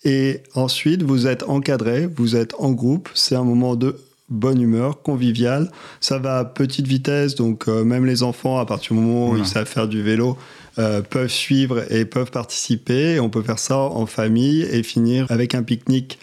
[0.04, 3.10] Et ensuite, vous êtes encadré, vous êtes en groupe.
[3.12, 5.70] C'est un moment de bonne humeur, convivial.
[6.00, 9.28] Ça va à petite vitesse, donc euh, même les enfants, à partir du moment où
[9.30, 9.44] Voilà.
[9.44, 10.38] ils savent faire du vélo,
[10.78, 13.14] euh, peuvent suivre et peuvent participer.
[13.14, 16.18] Et on peut faire ça en famille et finir avec un pique-nique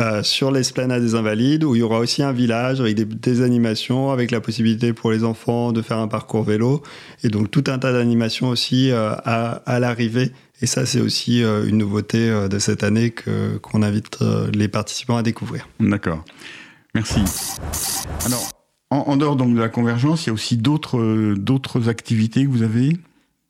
[0.00, 3.42] euh, sur l'esplanade des Invalides, où il y aura aussi un village avec des, des,
[3.42, 6.82] animations, avec la possibilité pour les enfants de faire un parcours vélo,
[7.22, 10.32] et donc tout un tas d'animations aussi à, à l'arrivée.
[10.62, 14.18] Et ça, c'est aussi une nouveauté de cette année que, qu'on invite
[14.52, 15.68] les participants à découvrir.
[15.78, 16.24] D'accord.
[16.94, 17.20] Merci.
[18.24, 18.50] Alors,
[18.90, 22.50] en, en, dehors donc de la convergence, il y a aussi d'autres, d'autres activités que
[22.50, 22.96] vous avez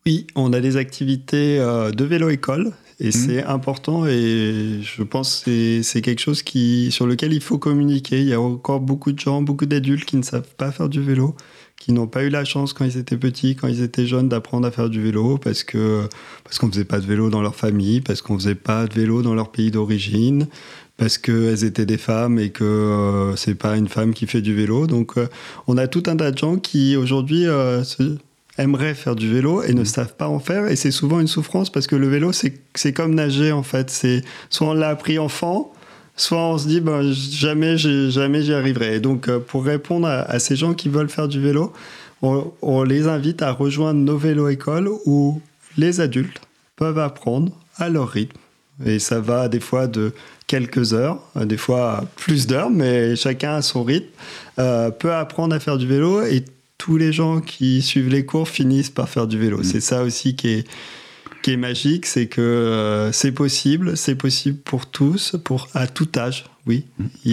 [0.06, 2.72] Oui, on a des activités de vélo-école.
[3.00, 3.12] Et mmh.
[3.12, 8.20] c'est important et je pense que c'est quelque chose qui, sur lequel il faut communiquer.
[8.20, 11.02] Il y a encore beaucoup de gens, beaucoup d'adultes qui ne savent pas faire du
[11.02, 11.34] vélo,
[11.76, 14.66] qui n'ont pas eu la chance quand ils étaient petits, quand ils étaient jeunes, d'apprendre
[14.66, 16.08] à faire du vélo parce que
[16.44, 19.22] parce qu'on faisait pas de vélo dans leur famille, parce qu'on faisait pas de vélo
[19.22, 20.46] dans leur pays d'origine,
[20.96, 24.54] parce qu'elles étaient des femmes et que euh, c'est pas une femme qui fait du
[24.54, 24.86] vélo.
[24.86, 25.26] Donc euh,
[25.66, 27.82] on a tout un tas de gens qui aujourd'hui euh,
[28.58, 29.86] aimeraient faire du vélo et ne mmh.
[29.86, 30.66] savent pas en faire.
[30.68, 33.90] Et c'est souvent une souffrance parce que le vélo, c'est comme nager en fait.
[33.90, 35.72] C'est soit on l'a appris enfant,
[36.16, 38.96] soit on se dit ben, jamais, jamais j'y arriverai.
[38.96, 41.72] Et donc euh, pour répondre à, à, ces gens qui veulent faire du vélo,
[42.22, 45.40] on, on les invite à rejoindre nos vélo-écoles où
[45.76, 46.40] les adultes
[46.76, 48.38] peuvent apprendre à leur rythme.
[48.84, 50.12] Et ça va des fois de
[50.46, 54.08] quelques heures, des fois plus d'heures, mais chacun à son rythme,
[54.58, 56.44] euh, peut apprendre à faire du vélo et
[56.76, 59.58] tous les gens qui suivent les cours finissent par faire du vélo.
[59.58, 59.64] Mmh.
[59.64, 60.68] C'est ça aussi qui est,
[61.44, 66.08] qui est magique, c'est que euh, c'est possible, c'est possible pour tous, pour à tout
[66.16, 66.46] âge.
[66.66, 66.86] Oui,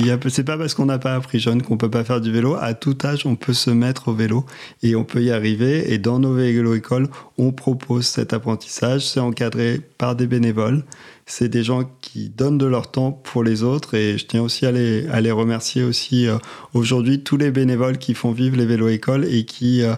[0.10, 2.58] a, c'est pas parce qu'on n'a pas appris jeune qu'on peut pas faire du vélo.
[2.60, 4.46] À tout âge, on peut se mettre au vélo
[4.84, 5.94] et on peut y arriver.
[5.94, 9.08] Et dans nos vélo-écoles, on propose cet apprentissage.
[9.08, 10.84] C'est encadré par des bénévoles.
[11.26, 14.66] C'est des gens qui donnent de leur temps pour les autres et je tiens aussi
[14.66, 16.38] à les, à les remercier aussi euh,
[16.74, 19.96] aujourd'hui tous les bénévoles qui font vivre les vélo-écoles et qui euh,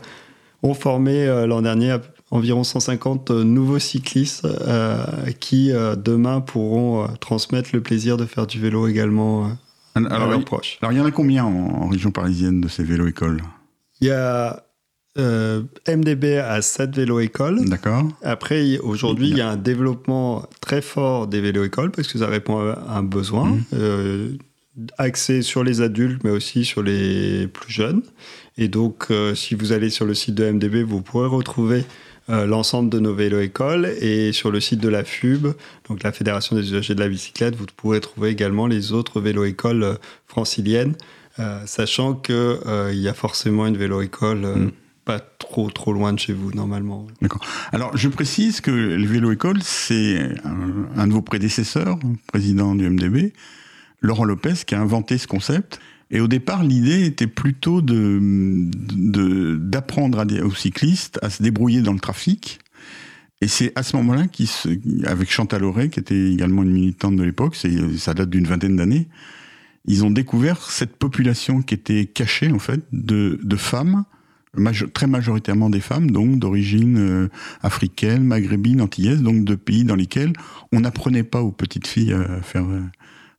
[0.61, 1.97] ont formé euh, l'an dernier
[2.33, 5.05] environ 150 nouveaux cyclistes euh,
[5.39, 9.55] qui euh, demain pourront euh, transmettre le plaisir de faire du vélo également
[9.93, 10.79] alors, à leurs proches.
[10.81, 13.41] Alors il y en a combien en, en région parisienne de ces vélo-écoles
[14.01, 14.63] Il y a
[15.19, 17.65] euh, MDB à 7 vélo-écoles.
[17.65, 18.07] D'accord.
[18.23, 22.57] Après, aujourd'hui, il y a un développement très fort des vélo-écoles parce que ça répond
[22.57, 23.51] à un besoin.
[23.51, 23.63] Mmh.
[23.75, 24.29] Euh,
[24.97, 28.01] axé sur les adultes, mais aussi sur les plus jeunes.
[28.57, 31.85] Et donc, euh, si vous allez sur le site de MDB, vous pourrez retrouver
[32.29, 35.47] euh, l'ensemble de nos vélo-écoles et sur le site de la FUB,
[35.89, 39.83] donc la Fédération des usagers de la bicyclette, vous pourrez trouver également les autres vélo-écoles
[39.83, 39.95] euh,
[40.27, 40.95] franciliennes,
[41.39, 42.57] euh, sachant qu'il
[42.91, 44.71] il y a forcément une vélo-école mm.
[45.03, 47.07] pas trop trop loin de chez vous normalement.
[47.21, 47.41] D'accord.
[47.73, 53.33] Alors je précise que les vélo-écoles, c'est un, un de vos prédécesseurs, président du MDB,
[53.99, 55.81] Laurent Lopez, qui a inventé ce concept.
[56.13, 57.81] Et au départ, l'idée était plutôt
[59.57, 62.59] d'apprendre aux cyclistes à se débrouiller dans le trafic.
[63.41, 67.57] Et c'est à ce moment-là qu'avec Chantal Auré, qui était également une militante de l'époque,
[67.97, 69.07] ça date d'une vingtaine d'années,
[69.85, 74.03] ils ont découvert cette population qui était cachée, en fait, de, femmes,
[74.93, 77.27] très majoritairement des femmes, donc d'origine euh,
[77.63, 80.33] africaine, maghrébine, antillaise, donc de pays dans lesquels
[80.71, 82.65] on n'apprenait pas aux petites filles à faire,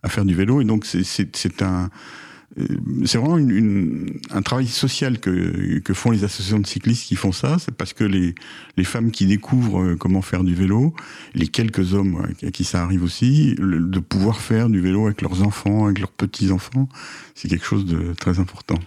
[0.03, 0.61] à faire du vélo.
[0.61, 1.89] Et donc c'est un
[3.05, 7.17] c'est vraiment une, une, un travail social que, que, font les associations de cyclistes qui
[7.17, 7.57] font ça.
[7.59, 8.35] C'est parce que les,
[8.77, 10.95] les, femmes qui découvrent euh, comment faire du vélo,
[11.35, 15.21] les quelques hommes à qui ça arrive aussi, le, de pouvoir faire du vélo avec
[15.23, 16.89] leurs enfants, avec leurs petits-enfants,
[17.35, 18.79] c'est quelque chose de très important.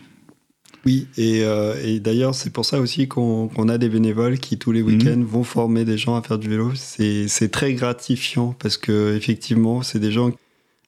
[0.86, 4.58] Oui, et, euh, et d'ailleurs, c'est pour ça aussi qu'on qu a des bénévoles qui,
[4.58, 5.24] tous les week-ends, mmh.
[5.24, 6.72] vont former des gens à faire du vélo.
[6.76, 10.32] C'est très gratifiant parce que, effectivement, c'est des gens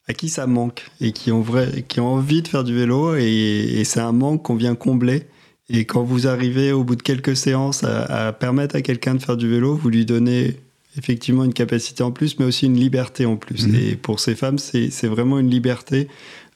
[0.08, 3.14] à qui ça manque et qui ont, vrai, qui ont envie de faire du vélo
[3.16, 5.26] et, et c'est un manque qu'on vient combler.
[5.68, 9.22] Et quand vous arrivez au bout de quelques séances à, à permettre à quelqu'un de
[9.22, 10.56] faire du vélo, vous lui donnez
[10.98, 13.66] effectivement une capacité en plus, mais aussi une liberté en plus.
[13.66, 13.74] Mmh.
[13.76, 16.08] Et pour ces femmes, c'est vraiment une liberté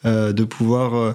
[0.05, 1.13] euh, de pouvoir euh,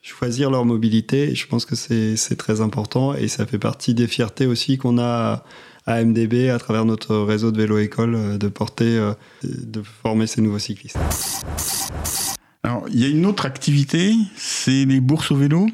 [0.00, 1.34] choisir leur mobilité.
[1.34, 5.44] Je pense que c'est très important et ça fait partie des fiertés aussi qu'on a
[5.86, 10.58] à MDB, à travers notre réseau de vélo-école, de porter, euh, de former ces nouveaux
[10.58, 10.98] cyclistes.
[12.62, 15.66] Alors, il y a une autre activité, c'est les bourses au vélo?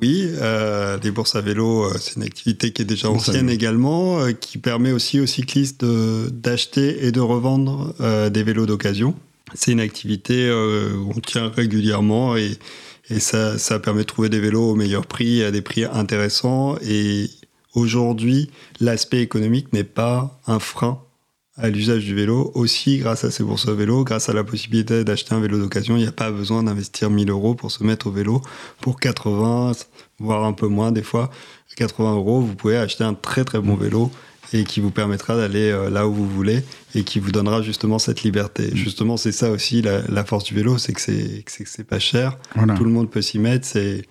[0.00, 4.20] Oui, euh, les bourses à vélo, euh, c'est une activité qui est déjà ancienne également,
[4.20, 9.14] euh, qui permet aussi aux cyclistes d'acheter et de revendre euh, des vélos d'occasion.
[9.54, 12.52] C'est une activité euh, où on tient régulièrement et,
[13.10, 16.76] et ça, ça, permet de trouver des vélos au meilleur prix, à des prix intéressants.
[16.82, 17.28] Et
[17.74, 20.98] aujourd'hui, l'aspect économique n'est pas un frein
[21.56, 22.50] à l'usage du vélo.
[22.54, 25.96] Aussi, grâce à ces bourses au vélo, grâce à la possibilité d'acheter un vélo d'occasion,
[25.96, 28.40] il n'y a pas besoin d'investir 1000 euros pour se mettre au vélo.
[28.80, 29.72] Pour 80,
[30.18, 31.30] voire un peu moins des fois,
[31.76, 34.10] 80 euros, vous pouvez acheter un très très bon vélo
[34.54, 36.62] et qui vous permettra d'aller euh, là où vous voulez
[36.94, 38.70] et qui vous donnera justement cette liberté.
[38.74, 41.70] Justement, c'est ça aussi la, la force du vélo, c'est que c'est que c'est- que
[41.70, 42.36] c'est pas cher.
[42.54, 42.74] Voilà.
[42.74, 43.66] Tout le monde peut s'y mettre.
[43.66, 44.02] C'est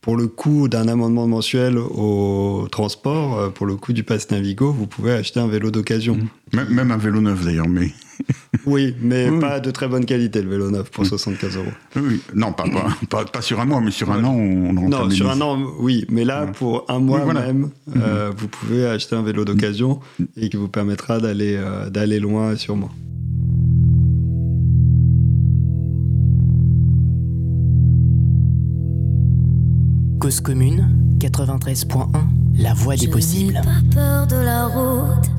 [0.00, 4.70] pour le coût d'un amendement mensuel au transport, euh, pour le coût du pass Navigo,
[4.72, 6.18] vous pouvez acheter un vélo d'occasion.
[6.52, 7.90] Même, même un vélo neuf d'ailleurs, mais
[8.66, 9.40] Oui, mais Oui.
[9.40, 11.66] pas de très bonne qualité le vélo neuf pour 75 euros.
[11.96, 15.08] oui, non, pas, pas, pas, pas sur un mois, mais sur un an, on Non,
[15.10, 16.52] sur un an, oui, mais là, Voilà.
[16.52, 17.46] pour un mois Oui, voilà.
[17.46, 20.00] même, euh, vous pouvez acheter un vélo d'occasion
[20.36, 22.90] et qui vous permettra d'aller euh, d'aller loin sûrement.
[30.28, 32.06] Cause commune 93.1
[32.58, 33.62] La voix des possibles.
[33.64, 35.30] pas peur de la route,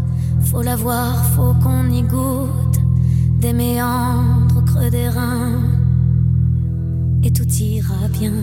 [0.46, 2.80] faut la voir, faut qu'on y goûte.
[3.40, 5.62] Des méandres au creux des reins,
[7.22, 8.34] et tout ira bien.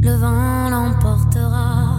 [0.00, 1.98] Le vent l'emportera.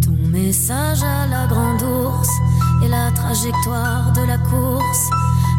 [0.00, 2.30] Ton message à la grande ours
[2.82, 5.10] et la trajectoire de la course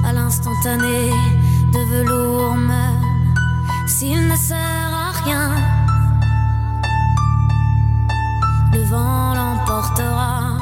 [0.06, 1.10] à l'instantané
[1.74, 3.36] de velours même
[3.88, 5.50] s'il ne sert à rien.
[8.74, 10.58] Le vent l'emportera,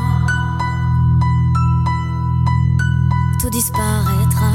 [3.39, 4.51] tout disparaîtra.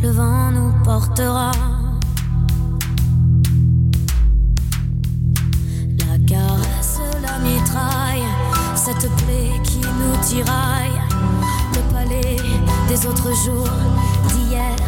[0.00, 1.52] Le vent nous portera.
[5.98, 8.28] La caresse, la mitraille,
[8.76, 10.97] cette plaie qui nous tiraille,
[12.88, 13.68] des autres jours,
[14.28, 14.87] d'hier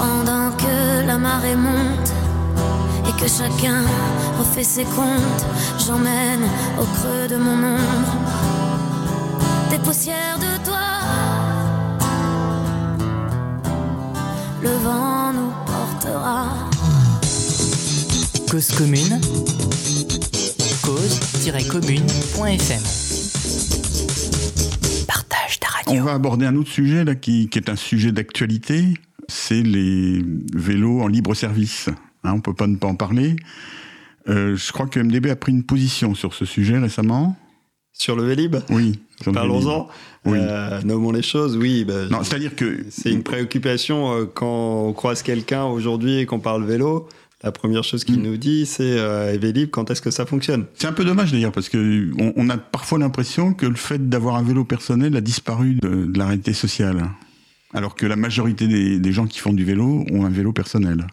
[0.00, 2.12] Pendant que la marée monte
[3.06, 3.82] et que chacun
[4.38, 5.44] refait ses comptes,
[5.78, 6.40] j'emmène
[6.80, 8.16] au creux de mon ombre
[9.70, 10.88] des poussières de toi.
[14.62, 16.46] Le vent nous portera.
[18.50, 19.20] Cause commune
[20.82, 22.82] cause-commune.fm
[25.06, 28.94] Partage ta On va aborder un autre sujet là, qui, qui est un sujet d'actualité,
[29.30, 30.22] c'est les
[30.54, 31.88] vélos en libre service.
[32.24, 33.36] Hein, on peut pas ne pas en parler.
[34.28, 37.36] Euh, je crois que MDB a pris une position sur ce sujet récemment.
[37.92, 38.98] Sur le Vélib, Oui.
[39.32, 39.88] parlons-en.
[40.26, 40.38] Oui.
[40.40, 41.84] Euh, nommons les choses, oui.
[41.84, 46.40] bah, Non, c'est-à-dire que c'est une préoccupation euh, quand on croise quelqu'un aujourd'hui et qu'on
[46.40, 47.08] parle vélo.
[47.42, 48.22] La première chose qu'il Mm.
[48.22, 50.66] nous dit, c'est euh, Vélib, quand est-ce que ça fonctionne?
[50.74, 54.10] C'est un peu dommage d'ailleurs parce que on, on a parfois l'impression que le fait
[54.10, 57.08] d'avoir un vélo personnel a disparu de, de la réalité sociale,
[57.74, 61.06] alors que la majorité des, des gens qui font du vélo ont un vélo personnel.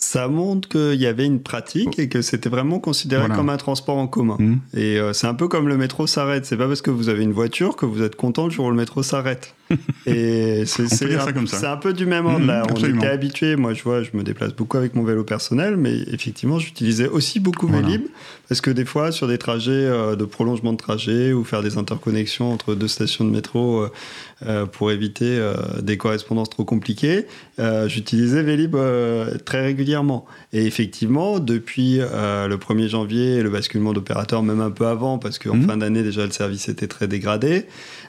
[0.00, 3.34] Ça montre qu'il y avait une pratique et que c'était vraiment considéré Voilà.
[3.34, 4.36] comme un transport en commun.
[4.38, 4.58] Hmm.
[4.72, 6.46] Et euh, c'est un peu comme le métro s'arrête.
[6.46, 8.70] C'est pas parce que vous avez une voiture que vous êtes content le jour où
[8.70, 9.54] le métro s'arrête.
[10.06, 10.82] Et c'est
[11.64, 12.66] un, peu du même ordre Mhm, là.
[12.74, 13.56] On était habitué.
[13.56, 17.40] Moi, je vois, je me déplace beaucoup avec mon vélo personnel, mais effectivement, j'utilisais aussi
[17.40, 17.86] beaucoup Voilà.
[17.86, 18.06] Vélib
[18.48, 21.76] parce que des fois, sur des trajets euh, de prolongement de trajet ou faire des
[21.76, 23.90] interconnexions entre deux stations de métro euh,
[24.46, 27.26] euh, pour éviter euh, des correspondances trop compliquées,
[27.86, 28.76] j'utilisais Vélib
[29.44, 30.24] très régulièrement.
[30.52, 35.56] Et effectivement, depuis le 1er janvier, le basculement d'opérateur, même un peu avant, parce qu'en
[35.56, 35.66] Mhm.
[35.66, 37.66] fin d'année déjà le service était très dégradé,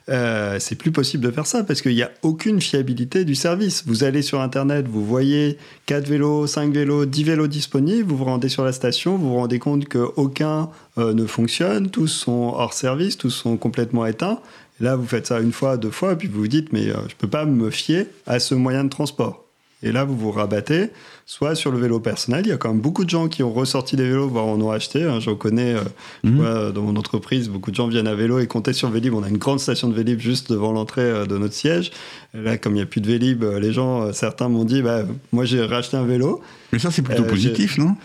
[0.07, 3.83] c'est plus possible de faire parce qu'il n'y a aucune fiabilité du service.
[3.85, 8.25] Vous allez sur Internet, vous voyez 4 vélos, 5 vélos, 10 vélos disponibles, vous vous
[8.25, 12.73] rendez sur la station, vous vous rendez compte qu'aucun euh, ne fonctionne, tous sont hors
[12.73, 14.39] service, tous sont complètement éteints.
[14.79, 17.13] Là, vous faites ça une fois, deux fois, puis vous vous dites, mais euh, je
[17.13, 19.48] ne peux pas me fier à ce moyen de transport.
[19.81, 20.89] Et là, vous vous rabattez
[21.25, 22.41] soit sur le vélo personnel.
[22.45, 24.59] Il y a quand même beaucoup de gens qui ont ressorti des vélos, voire en
[24.59, 25.03] ont acheté.
[25.03, 25.19] Hein.
[25.21, 25.79] J'en connais euh,
[26.23, 26.35] Mhm.
[26.35, 27.47] vois, dans mon entreprise.
[27.49, 29.13] Beaucoup de gens viennent à vélo et comptaient sur Vélib.
[29.13, 31.91] On a une grande station de Vélib juste devant l'entrée euh, de notre siège.
[32.33, 34.65] Et là, comme il n'y a plus de Vélib, euh, les gens, euh, certains m'ont
[34.65, 36.41] dit bah, Moi, j'ai racheté un vélo.
[36.73, 37.95] Mais ça, c'est plutôt Euh, positif, non?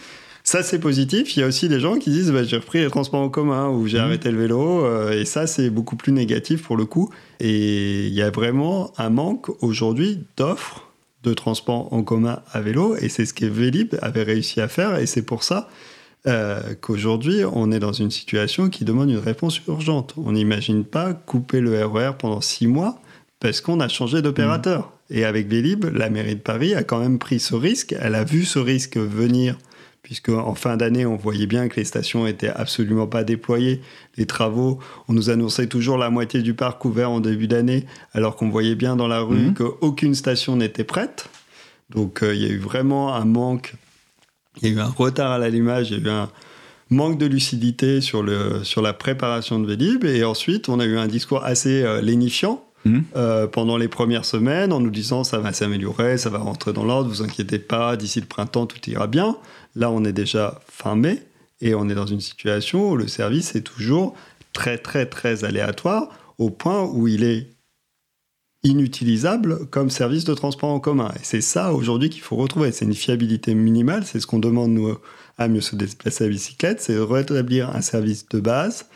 [0.46, 1.36] Ça, c'est positif.
[1.36, 3.68] Il y a aussi des gens qui disent bah, j'ai repris les transports en commun
[3.70, 4.04] ou j'ai Mhm.
[4.04, 4.84] arrêté le vélo.
[4.84, 7.08] euh, et ça, c'est beaucoup plus négatif pour le coup.
[7.40, 10.83] Et il y a vraiment un manque aujourd'hui d'offres
[11.24, 12.96] de transports en commun à vélo.
[12.96, 14.98] Et c'est ce que Vélib avait réussi à faire.
[14.98, 15.68] Et c'est pour ça
[16.26, 20.14] euh, qu'aujourd'hui, on est dans une situation qui demande une réponse urgente.
[20.16, 23.00] On n'imagine pas couper le RER pendant six mois
[23.40, 24.92] parce qu'on a changé d'opérateur.
[25.10, 27.94] Et avec Vélib, la mairie de Paris a quand même pris ce risque.
[28.00, 29.58] Elle a vu ce risque venir
[30.04, 33.80] puisque en fin d'année, on voyait bien que les stations étaient absolument pas déployées.
[34.16, 34.78] Les travaux,
[35.08, 38.76] on nous annonçait toujours la moitié du parc ouvert en début d'année, alors qu'on voyait
[38.76, 39.54] bien dans la rue Mhm.
[39.54, 41.28] qu'aucune station n'était prête.
[41.90, 43.74] Donc euh, il y a eu vraiment un manque,
[44.62, 46.30] il y a eu un retard à l'allumage, il y a eu un
[46.90, 50.04] manque de lucidité sur, le, sur la préparation de Vélib.
[50.04, 53.04] Et ensuite, on a eu un discours assez euh, lénifiant Mhm.
[53.16, 56.84] euh, pendant les premières semaines en nous disant ça va s'améliorer, ça va rentrer dans
[56.84, 59.38] l'ordre, vous inquiétez pas, d'ici le printemps tout ira bien.
[59.74, 61.22] Là, on est déjà fin mai
[61.60, 64.14] et on est dans une situation où le service est toujours
[64.52, 66.08] très très très aléatoire
[66.38, 67.48] au point où il est
[68.62, 71.12] inutilisable comme service de transport en commun.
[71.16, 72.72] Et c'est ça aujourd'hui qu'il faut retrouver.
[72.72, 74.04] C'est une fiabilité minimale.
[74.06, 74.78] C'est ce qu'on demande
[75.36, 76.80] à mieux se déplacer à bicyclette.
[76.80, 78.86] C'est rétablir un service de base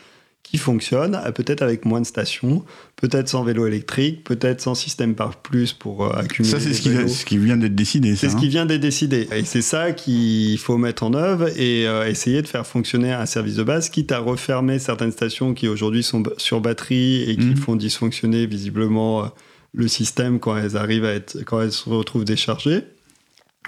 [0.49, 5.13] qui fonctionne, euh, peut-être avec moins de stations, peut-être sans vélo électrique, peut-être sans système
[5.13, 6.51] par plus pour euh, accumuler.
[6.51, 7.07] Ça, c'est ce qui, vélos.
[7.07, 8.15] ce qui vient d'être décidé.
[8.15, 8.39] C'est ce hein.
[8.39, 9.27] qui vient d'être décidé.
[9.31, 13.27] Et c'est ça qu'il faut mettre en œuvre et euh, essayer de faire fonctionner un
[13.27, 17.49] service de base, quitte à refermer certaines stations qui aujourd'hui sont sur batterie et qui
[17.49, 17.57] Mhm.
[17.57, 19.27] font dysfonctionner visiblement euh,
[19.73, 22.85] le système quand elles arrivent à être, quand elles se retrouvent déchargées.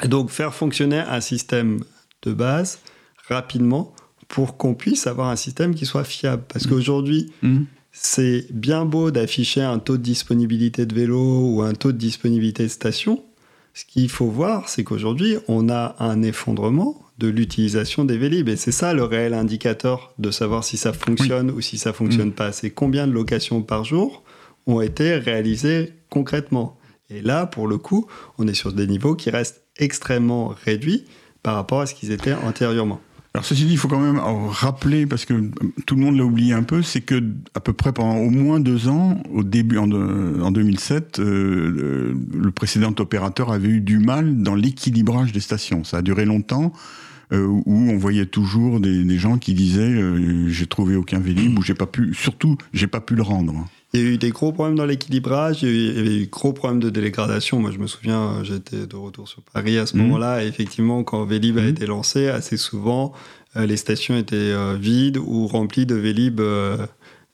[0.04, 1.84] Et donc faire fonctionner un système
[2.24, 2.80] de base
[3.30, 3.94] rapidement
[4.32, 6.44] pour qu'on puisse avoir un système qui soit fiable.
[6.48, 7.66] Parce qu'aujourd'hui, Mhm.
[7.92, 12.64] c'est bien beau d'afficher un taux de disponibilité de vélo ou un taux de disponibilité
[12.64, 13.22] de station.
[13.74, 18.48] Ce qu'il faut voir, c'est qu'aujourd'hui, on a un effondrement de l'utilisation des Vélib.
[18.48, 22.32] Et c'est ça le réel indicateur de savoir si ça fonctionne ou si ça fonctionne
[22.32, 22.54] pas.
[22.54, 24.24] C'est combien de locations par jour
[24.66, 26.78] ont été réalisées concrètement.
[27.10, 28.08] Et là, pour le coup,
[28.38, 31.04] on est sur des niveaux qui restent extrêmement réduits
[31.44, 33.02] par rapport à ce qu'ils étaient antérieurement.
[33.34, 35.34] Alors ceci dit, il faut quand même rappeler, parce que
[35.86, 37.24] tout le monde l'a oublié un peu, c'est que
[37.56, 42.14] à peu près pendant au moins deux ans, au début en, de- en 2007, euh,
[42.34, 45.86] le, précédent opérateur avait eu du mal dans l'équilibrage des stations.
[45.86, 46.74] Ça a duré longtemps.
[47.32, 51.62] euh, où on voyait toujours des, gens qui disaient euh, j'ai trouvé aucun Vélib ou
[51.62, 53.66] j'ai pas pu surtout j'ai pas pu le rendre.
[53.94, 56.80] Il y a eu des gros problèmes dans l'équilibrage, il y avait eu gros problèmes
[56.80, 57.60] de dégradation.
[57.60, 60.04] Moi, je me souviens, j'étais de retour sur Paris à ce Mhm.
[60.04, 60.44] moment-là.
[60.44, 61.68] Et effectivement, quand Vélib a Mhm.
[61.68, 63.12] été lancé, assez souvent,
[63.58, 66.78] euh, les stations étaient euh, vides ou remplies de Vélib euh,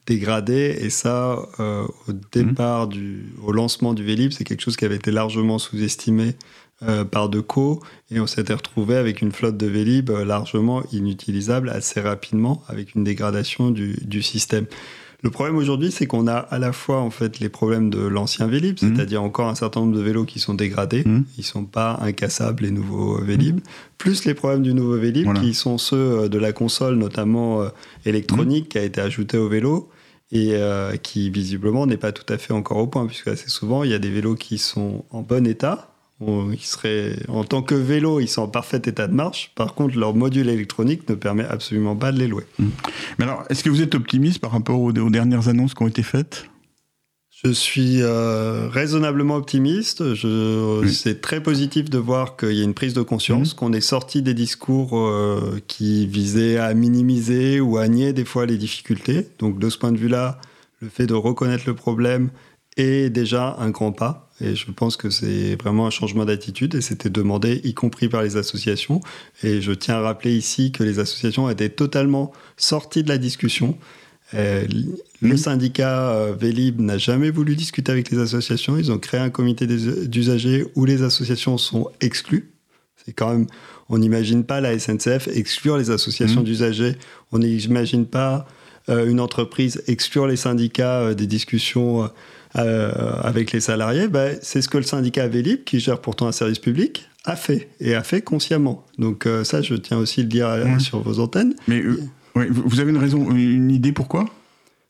[0.08, 0.76] dégradés.
[0.80, 4.96] Et ça, euh, au départ, du, au lancement du Vélib, c'est quelque chose qui avait
[4.96, 6.34] été largement sous-estimé
[7.10, 7.82] par Deco.
[8.12, 13.02] Et on s'était retrouvé avec une flotte de Vélib largement inutilisable assez rapidement, avec une
[13.02, 14.66] dégradation du, du système.
[15.22, 18.46] Le problème aujourd'hui, c'est qu'on a à la fois en fait les problèmes de l'ancien
[18.46, 18.94] Vélib, Mhm.
[18.94, 21.24] c'est-à-dire encore un certain nombre de vélos qui sont dégradés, Mhm.
[21.36, 23.58] ils sont pas incassables les nouveaux Vélib,
[23.98, 25.40] plus les problèmes du nouveau Vélib Voilà.
[25.40, 27.68] qui sont ceux euh, de la console notamment euh,
[28.04, 29.88] électronique qui a été ajoutée au vélo
[30.30, 33.82] et euh, qui visiblement n'est pas tout à fait encore au point puisque assez souvent
[33.82, 35.92] il y a des vélos qui sont en bon état.
[36.20, 39.52] On- Qui seraient, en tant que vélo, ils sont en parfait état de marche.
[39.54, 42.44] Par contre, leur module électronique ne permet absolument pas de les louer.
[43.18, 45.88] Mais alors, est-ce que vous êtes optimiste par rapport aux, aux dernières annonces qui ont
[45.88, 46.46] été faites?
[47.44, 50.14] Je suis euh, raisonnablement optimiste.
[50.14, 50.92] Je, Oui.
[50.92, 54.22] C'est très positif de voir qu'il y a une prise de conscience, qu'on est sorti
[54.22, 59.28] des discours euh, qui visaient à minimiser ou à nier des fois les difficultés.
[59.38, 60.40] Donc de ce point de vue-là,
[60.80, 62.30] le fait de reconnaître le problème
[62.76, 64.27] est déjà un grand pas.
[64.40, 68.22] Et je pense que c'est vraiment un changement d'attitude et c'était demandé, y compris par
[68.22, 69.00] les associations.
[69.42, 73.76] Et je tiens à rappeler ici que les associations étaient totalement sorties de la discussion.
[74.34, 74.64] Euh,
[75.22, 75.36] le Mhm.
[75.38, 78.76] syndicat euh, Vélib n'a jamais voulu discuter avec les associations.
[78.76, 82.52] Ils ont créé un comité d'usagers où les associations sont exclues.
[83.04, 83.46] C'est quand même,
[83.88, 86.46] on n'imagine pas la SNCF exclure les associations Mhm.
[86.46, 86.96] d'usagers.
[87.32, 88.46] On n'imagine pas
[88.90, 92.08] euh, une entreprise exclure les syndicats euh, des discussions
[92.58, 92.90] euh,
[93.22, 96.58] avec les salariés, bah, c'est ce que le syndicat Vélib, qui gère pourtant un service
[96.58, 98.84] public, a fait et a fait consciemment.
[98.98, 100.78] Donc euh, ça, je tiens aussi à le dire euh, Ouais.
[100.78, 101.54] sur vos antennes.
[101.66, 102.00] Mais euh,
[102.34, 104.24] ouais, vous avez une raison, une idée pourquoi?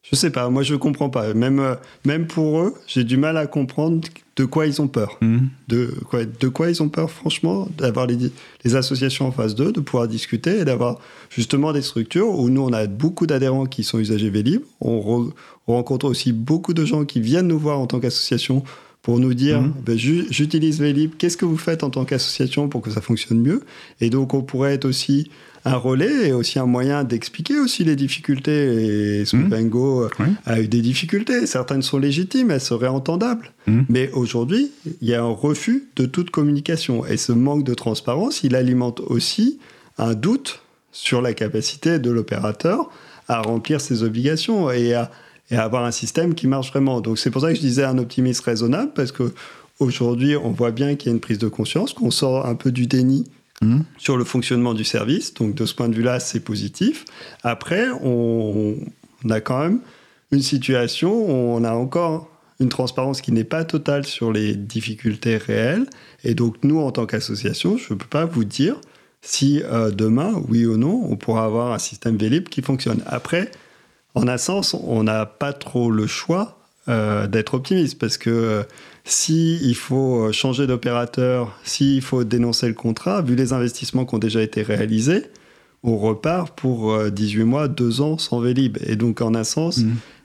[0.03, 1.34] Je sais pas, moi je comprends pas.
[1.34, 1.74] Même, euh,
[2.07, 4.01] même pour eux, j'ai du mal à comprendre
[4.36, 5.18] de quoi ils ont peur.
[5.20, 5.49] Mhm.
[5.66, 8.16] De quoi, de quoi ils ont peur, franchement, d'avoir les,
[8.64, 12.62] les associations en face d'eux, de pouvoir discuter et d'avoir justement des structures où nous,
[12.62, 14.62] on a beaucoup d'adhérents qui sont usagers Vélib.
[14.80, 15.30] On, re-
[15.66, 18.62] on rencontre aussi beaucoup de gens qui viennent nous voir en tant qu'association
[19.03, 19.72] pour nous dire Mhm.
[19.86, 23.40] ben, ju- j'utilise Vélib, qu'est-ce que vous faites en tant qu'association pour que ça fonctionne
[23.40, 23.62] mieux?
[24.01, 25.30] Et donc, on pourrait être aussi
[25.64, 29.20] un relais et aussi un moyen d'expliquer aussi les difficultés.
[29.20, 30.26] Et Smoothango euh, Ouais.
[30.46, 31.46] a eu des difficultés.
[31.46, 33.53] Certaines sont légitimes, elles seraient entendables.
[33.66, 33.84] Mhm.
[33.88, 34.70] Mais aujourd'hui,
[35.01, 37.05] il y a un refus de toute communication.
[37.07, 39.59] Et ce manque de transparence, il alimente aussi
[39.99, 40.61] un doute
[40.92, 42.90] sur la capacité de l'opérateur
[43.26, 45.11] à remplir ses obligations et à,
[45.51, 47.01] et à avoir un système qui marche vraiment.
[47.01, 49.32] Donc c'est pour ça que je disais un optimisme raisonnable, parce que
[49.78, 52.70] aujourd'hui, on voit bien qu'il y a une prise de conscience, qu'on sort un peu
[52.72, 53.24] du déni
[53.61, 53.84] Mhm.
[53.99, 55.34] sur le fonctionnement du service.
[55.34, 57.05] Donc de ce point de vue-là, c'est positif.
[57.42, 58.76] Après, on,
[59.24, 59.80] on a quand même
[60.30, 62.30] une situation où on a encore
[62.61, 65.86] une transparence qui n'est pas totale sur les difficultés réelles.
[66.24, 68.80] Et donc nous, en tant qu'association, je ne peux pas vous dire
[69.22, 73.03] si euh, demain, oui ou non, on pourra avoir un système Vélib qui fonctionne.
[73.07, 73.51] Après,
[74.19, 76.59] en un sens, on n'a pas trop le choix
[76.89, 78.62] euh, d'être optimiste parce que euh,
[79.05, 84.14] si il faut euh, changer d'opérateur, s'il faut dénoncer le contrat, vu les investissements qui
[84.14, 85.25] ont déjà été réalisés,
[85.83, 88.79] on repart pour euh, 18 mois, 2 ans sans Vélib.
[88.85, 89.81] Et donc, en un sens,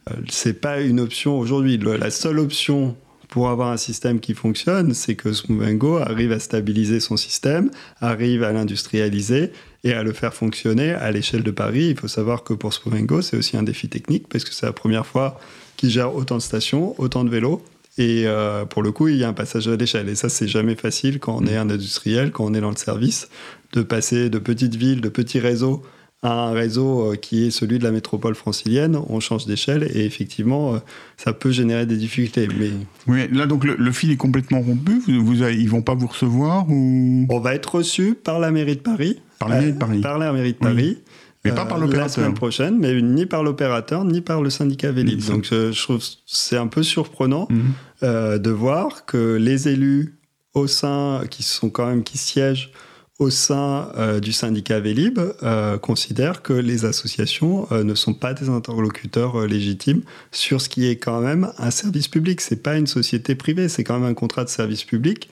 [0.10, 1.78] euh, c'est pas une option aujourd'hui.
[1.78, 2.96] La seule option
[3.34, 8.44] pour avoir un système qui fonctionne, c'est que Smoothango arrive à stabiliser son système, arrive
[8.44, 9.52] à l'industrialiser
[9.84, 11.88] et à le faire fonctionner à l'échelle de Paris.
[11.90, 14.72] Il faut savoir que pour Smoothango, c'est aussi un défi technique parce que c'est la
[14.72, 15.40] première fois
[15.78, 17.64] qu'il gère autant de stations, autant de vélos.
[17.98, 20.10] Et euh, pour le coup, il y a un passage à l'échelle.
[20.10, 22.78] Et ça, c'est jamais facile quand on est un industriel, quand on est dans le
[22.78, 23.30] service,
[23.72, 25.82] de passer de petites villes, de petits réseaux
[26.24, 28.98] à un réseau euh, qui est celui de la métropole francilienne.
[29.10, 30.80] On change d'échelle et effectivement, euh,
[31.18, 32.48] ça peut générer des difficultés.
[32.60, 32.72] Mais
[33.08, 35.02] Oui, là donc le, le fil est complètement rompu.
[35.08, 37.28] Vous, vous ils vont pas vous recevoir ou?
[37.30, 39.20] On va être reçu par la mairie de Paris.
[39.38, 40.68] par la mairie de Euh, Paris Par la mairie de Oui.
[40.74, 40.98] Paris.
[41.46, 42.10] Mais pas par La l'opérateur.
[42.16, 45.20] semaine prochaine, mais ni par l'opérateur, ni par le syndicat Vélib.
[45.26, 47.62] Donc je, je trouve c'est un peu surprenant Mhm.
[48.04, 50.16] euh, de voir que les élus
[50.54, 52.72] au sein, qui sont quand même, qui siègent
[53.20, 58.34] au sein euh, du syndicat Vélib, euh, considèrent que les associations euh, ne sont pas
[58.34, 60.02] des interlocuteurs euh, légitimes
[60.32, 62.42] sur ce qui est quand même un service public.
[62.42, 65.30] C'est pas une société privée, c'est quand même un contrat de service public.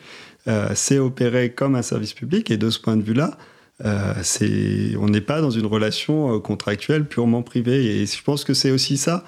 [0.74, 3.38] C'est opéré comme un service public et de ce point de vue-là,
[3.84, 8.02] on n'est pas dans une relation contractuelle purement privée.
[8.02, 9.24] Et je pense que c'est aussi ça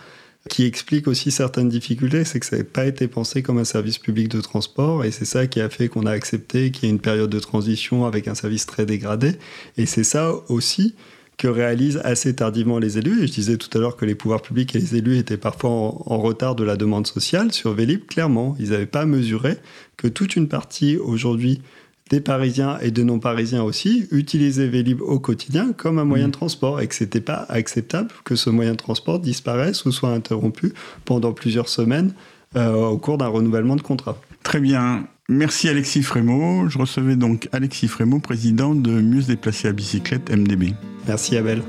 [0.50, 3.98] qui explique aussi certaines difficultés, c'est que ça n'a pas été pensé comme un service
[3.98, 6.94] public de transport, et c'est ça qui a fait qu'on a accepté qu'il y ait
[6.94, 9.38] une période de transition avec un service très dégradé,
[9.78, 10.96] et c'est ça aussi
[11.38, 13.24] que réalisent assez tardivement les élus.
[13.24, 15.72] Et je disais tout à l'heure que les pouvoirs publics et les élus étaient parfois
[15.72, 17.52] en, en retard de la demande sociale.
[17.52, 19.58] Sur Vélib, clairement, ils n'avaient pas mesuré
[19.98, 21.62] que toute une partie aujourd'hui
[22.14, 26.80] des Parisiens et des non-Parisiens aussi utilisaient Vélib au quotidien comme un moyen de transport
[26.80, 30.74] et que c'était pas acceptable que ce moyen de transport disparaisse ou soit interrompu
[31.06, 32.14] pendant plusieurs semaines
[32.56, 34.16] euh, au cours d'un renouvellement de contrat.
[34.44, 35.08] Très bien.
[35.28, 36.70] Merci Alexis Frémaux.
[36.70, 40.76] Je recevais donc Alexis Frémaux, président de Mieux se déplacer à bicyclette MDB.
[41.08, 41.64] Merci Abel.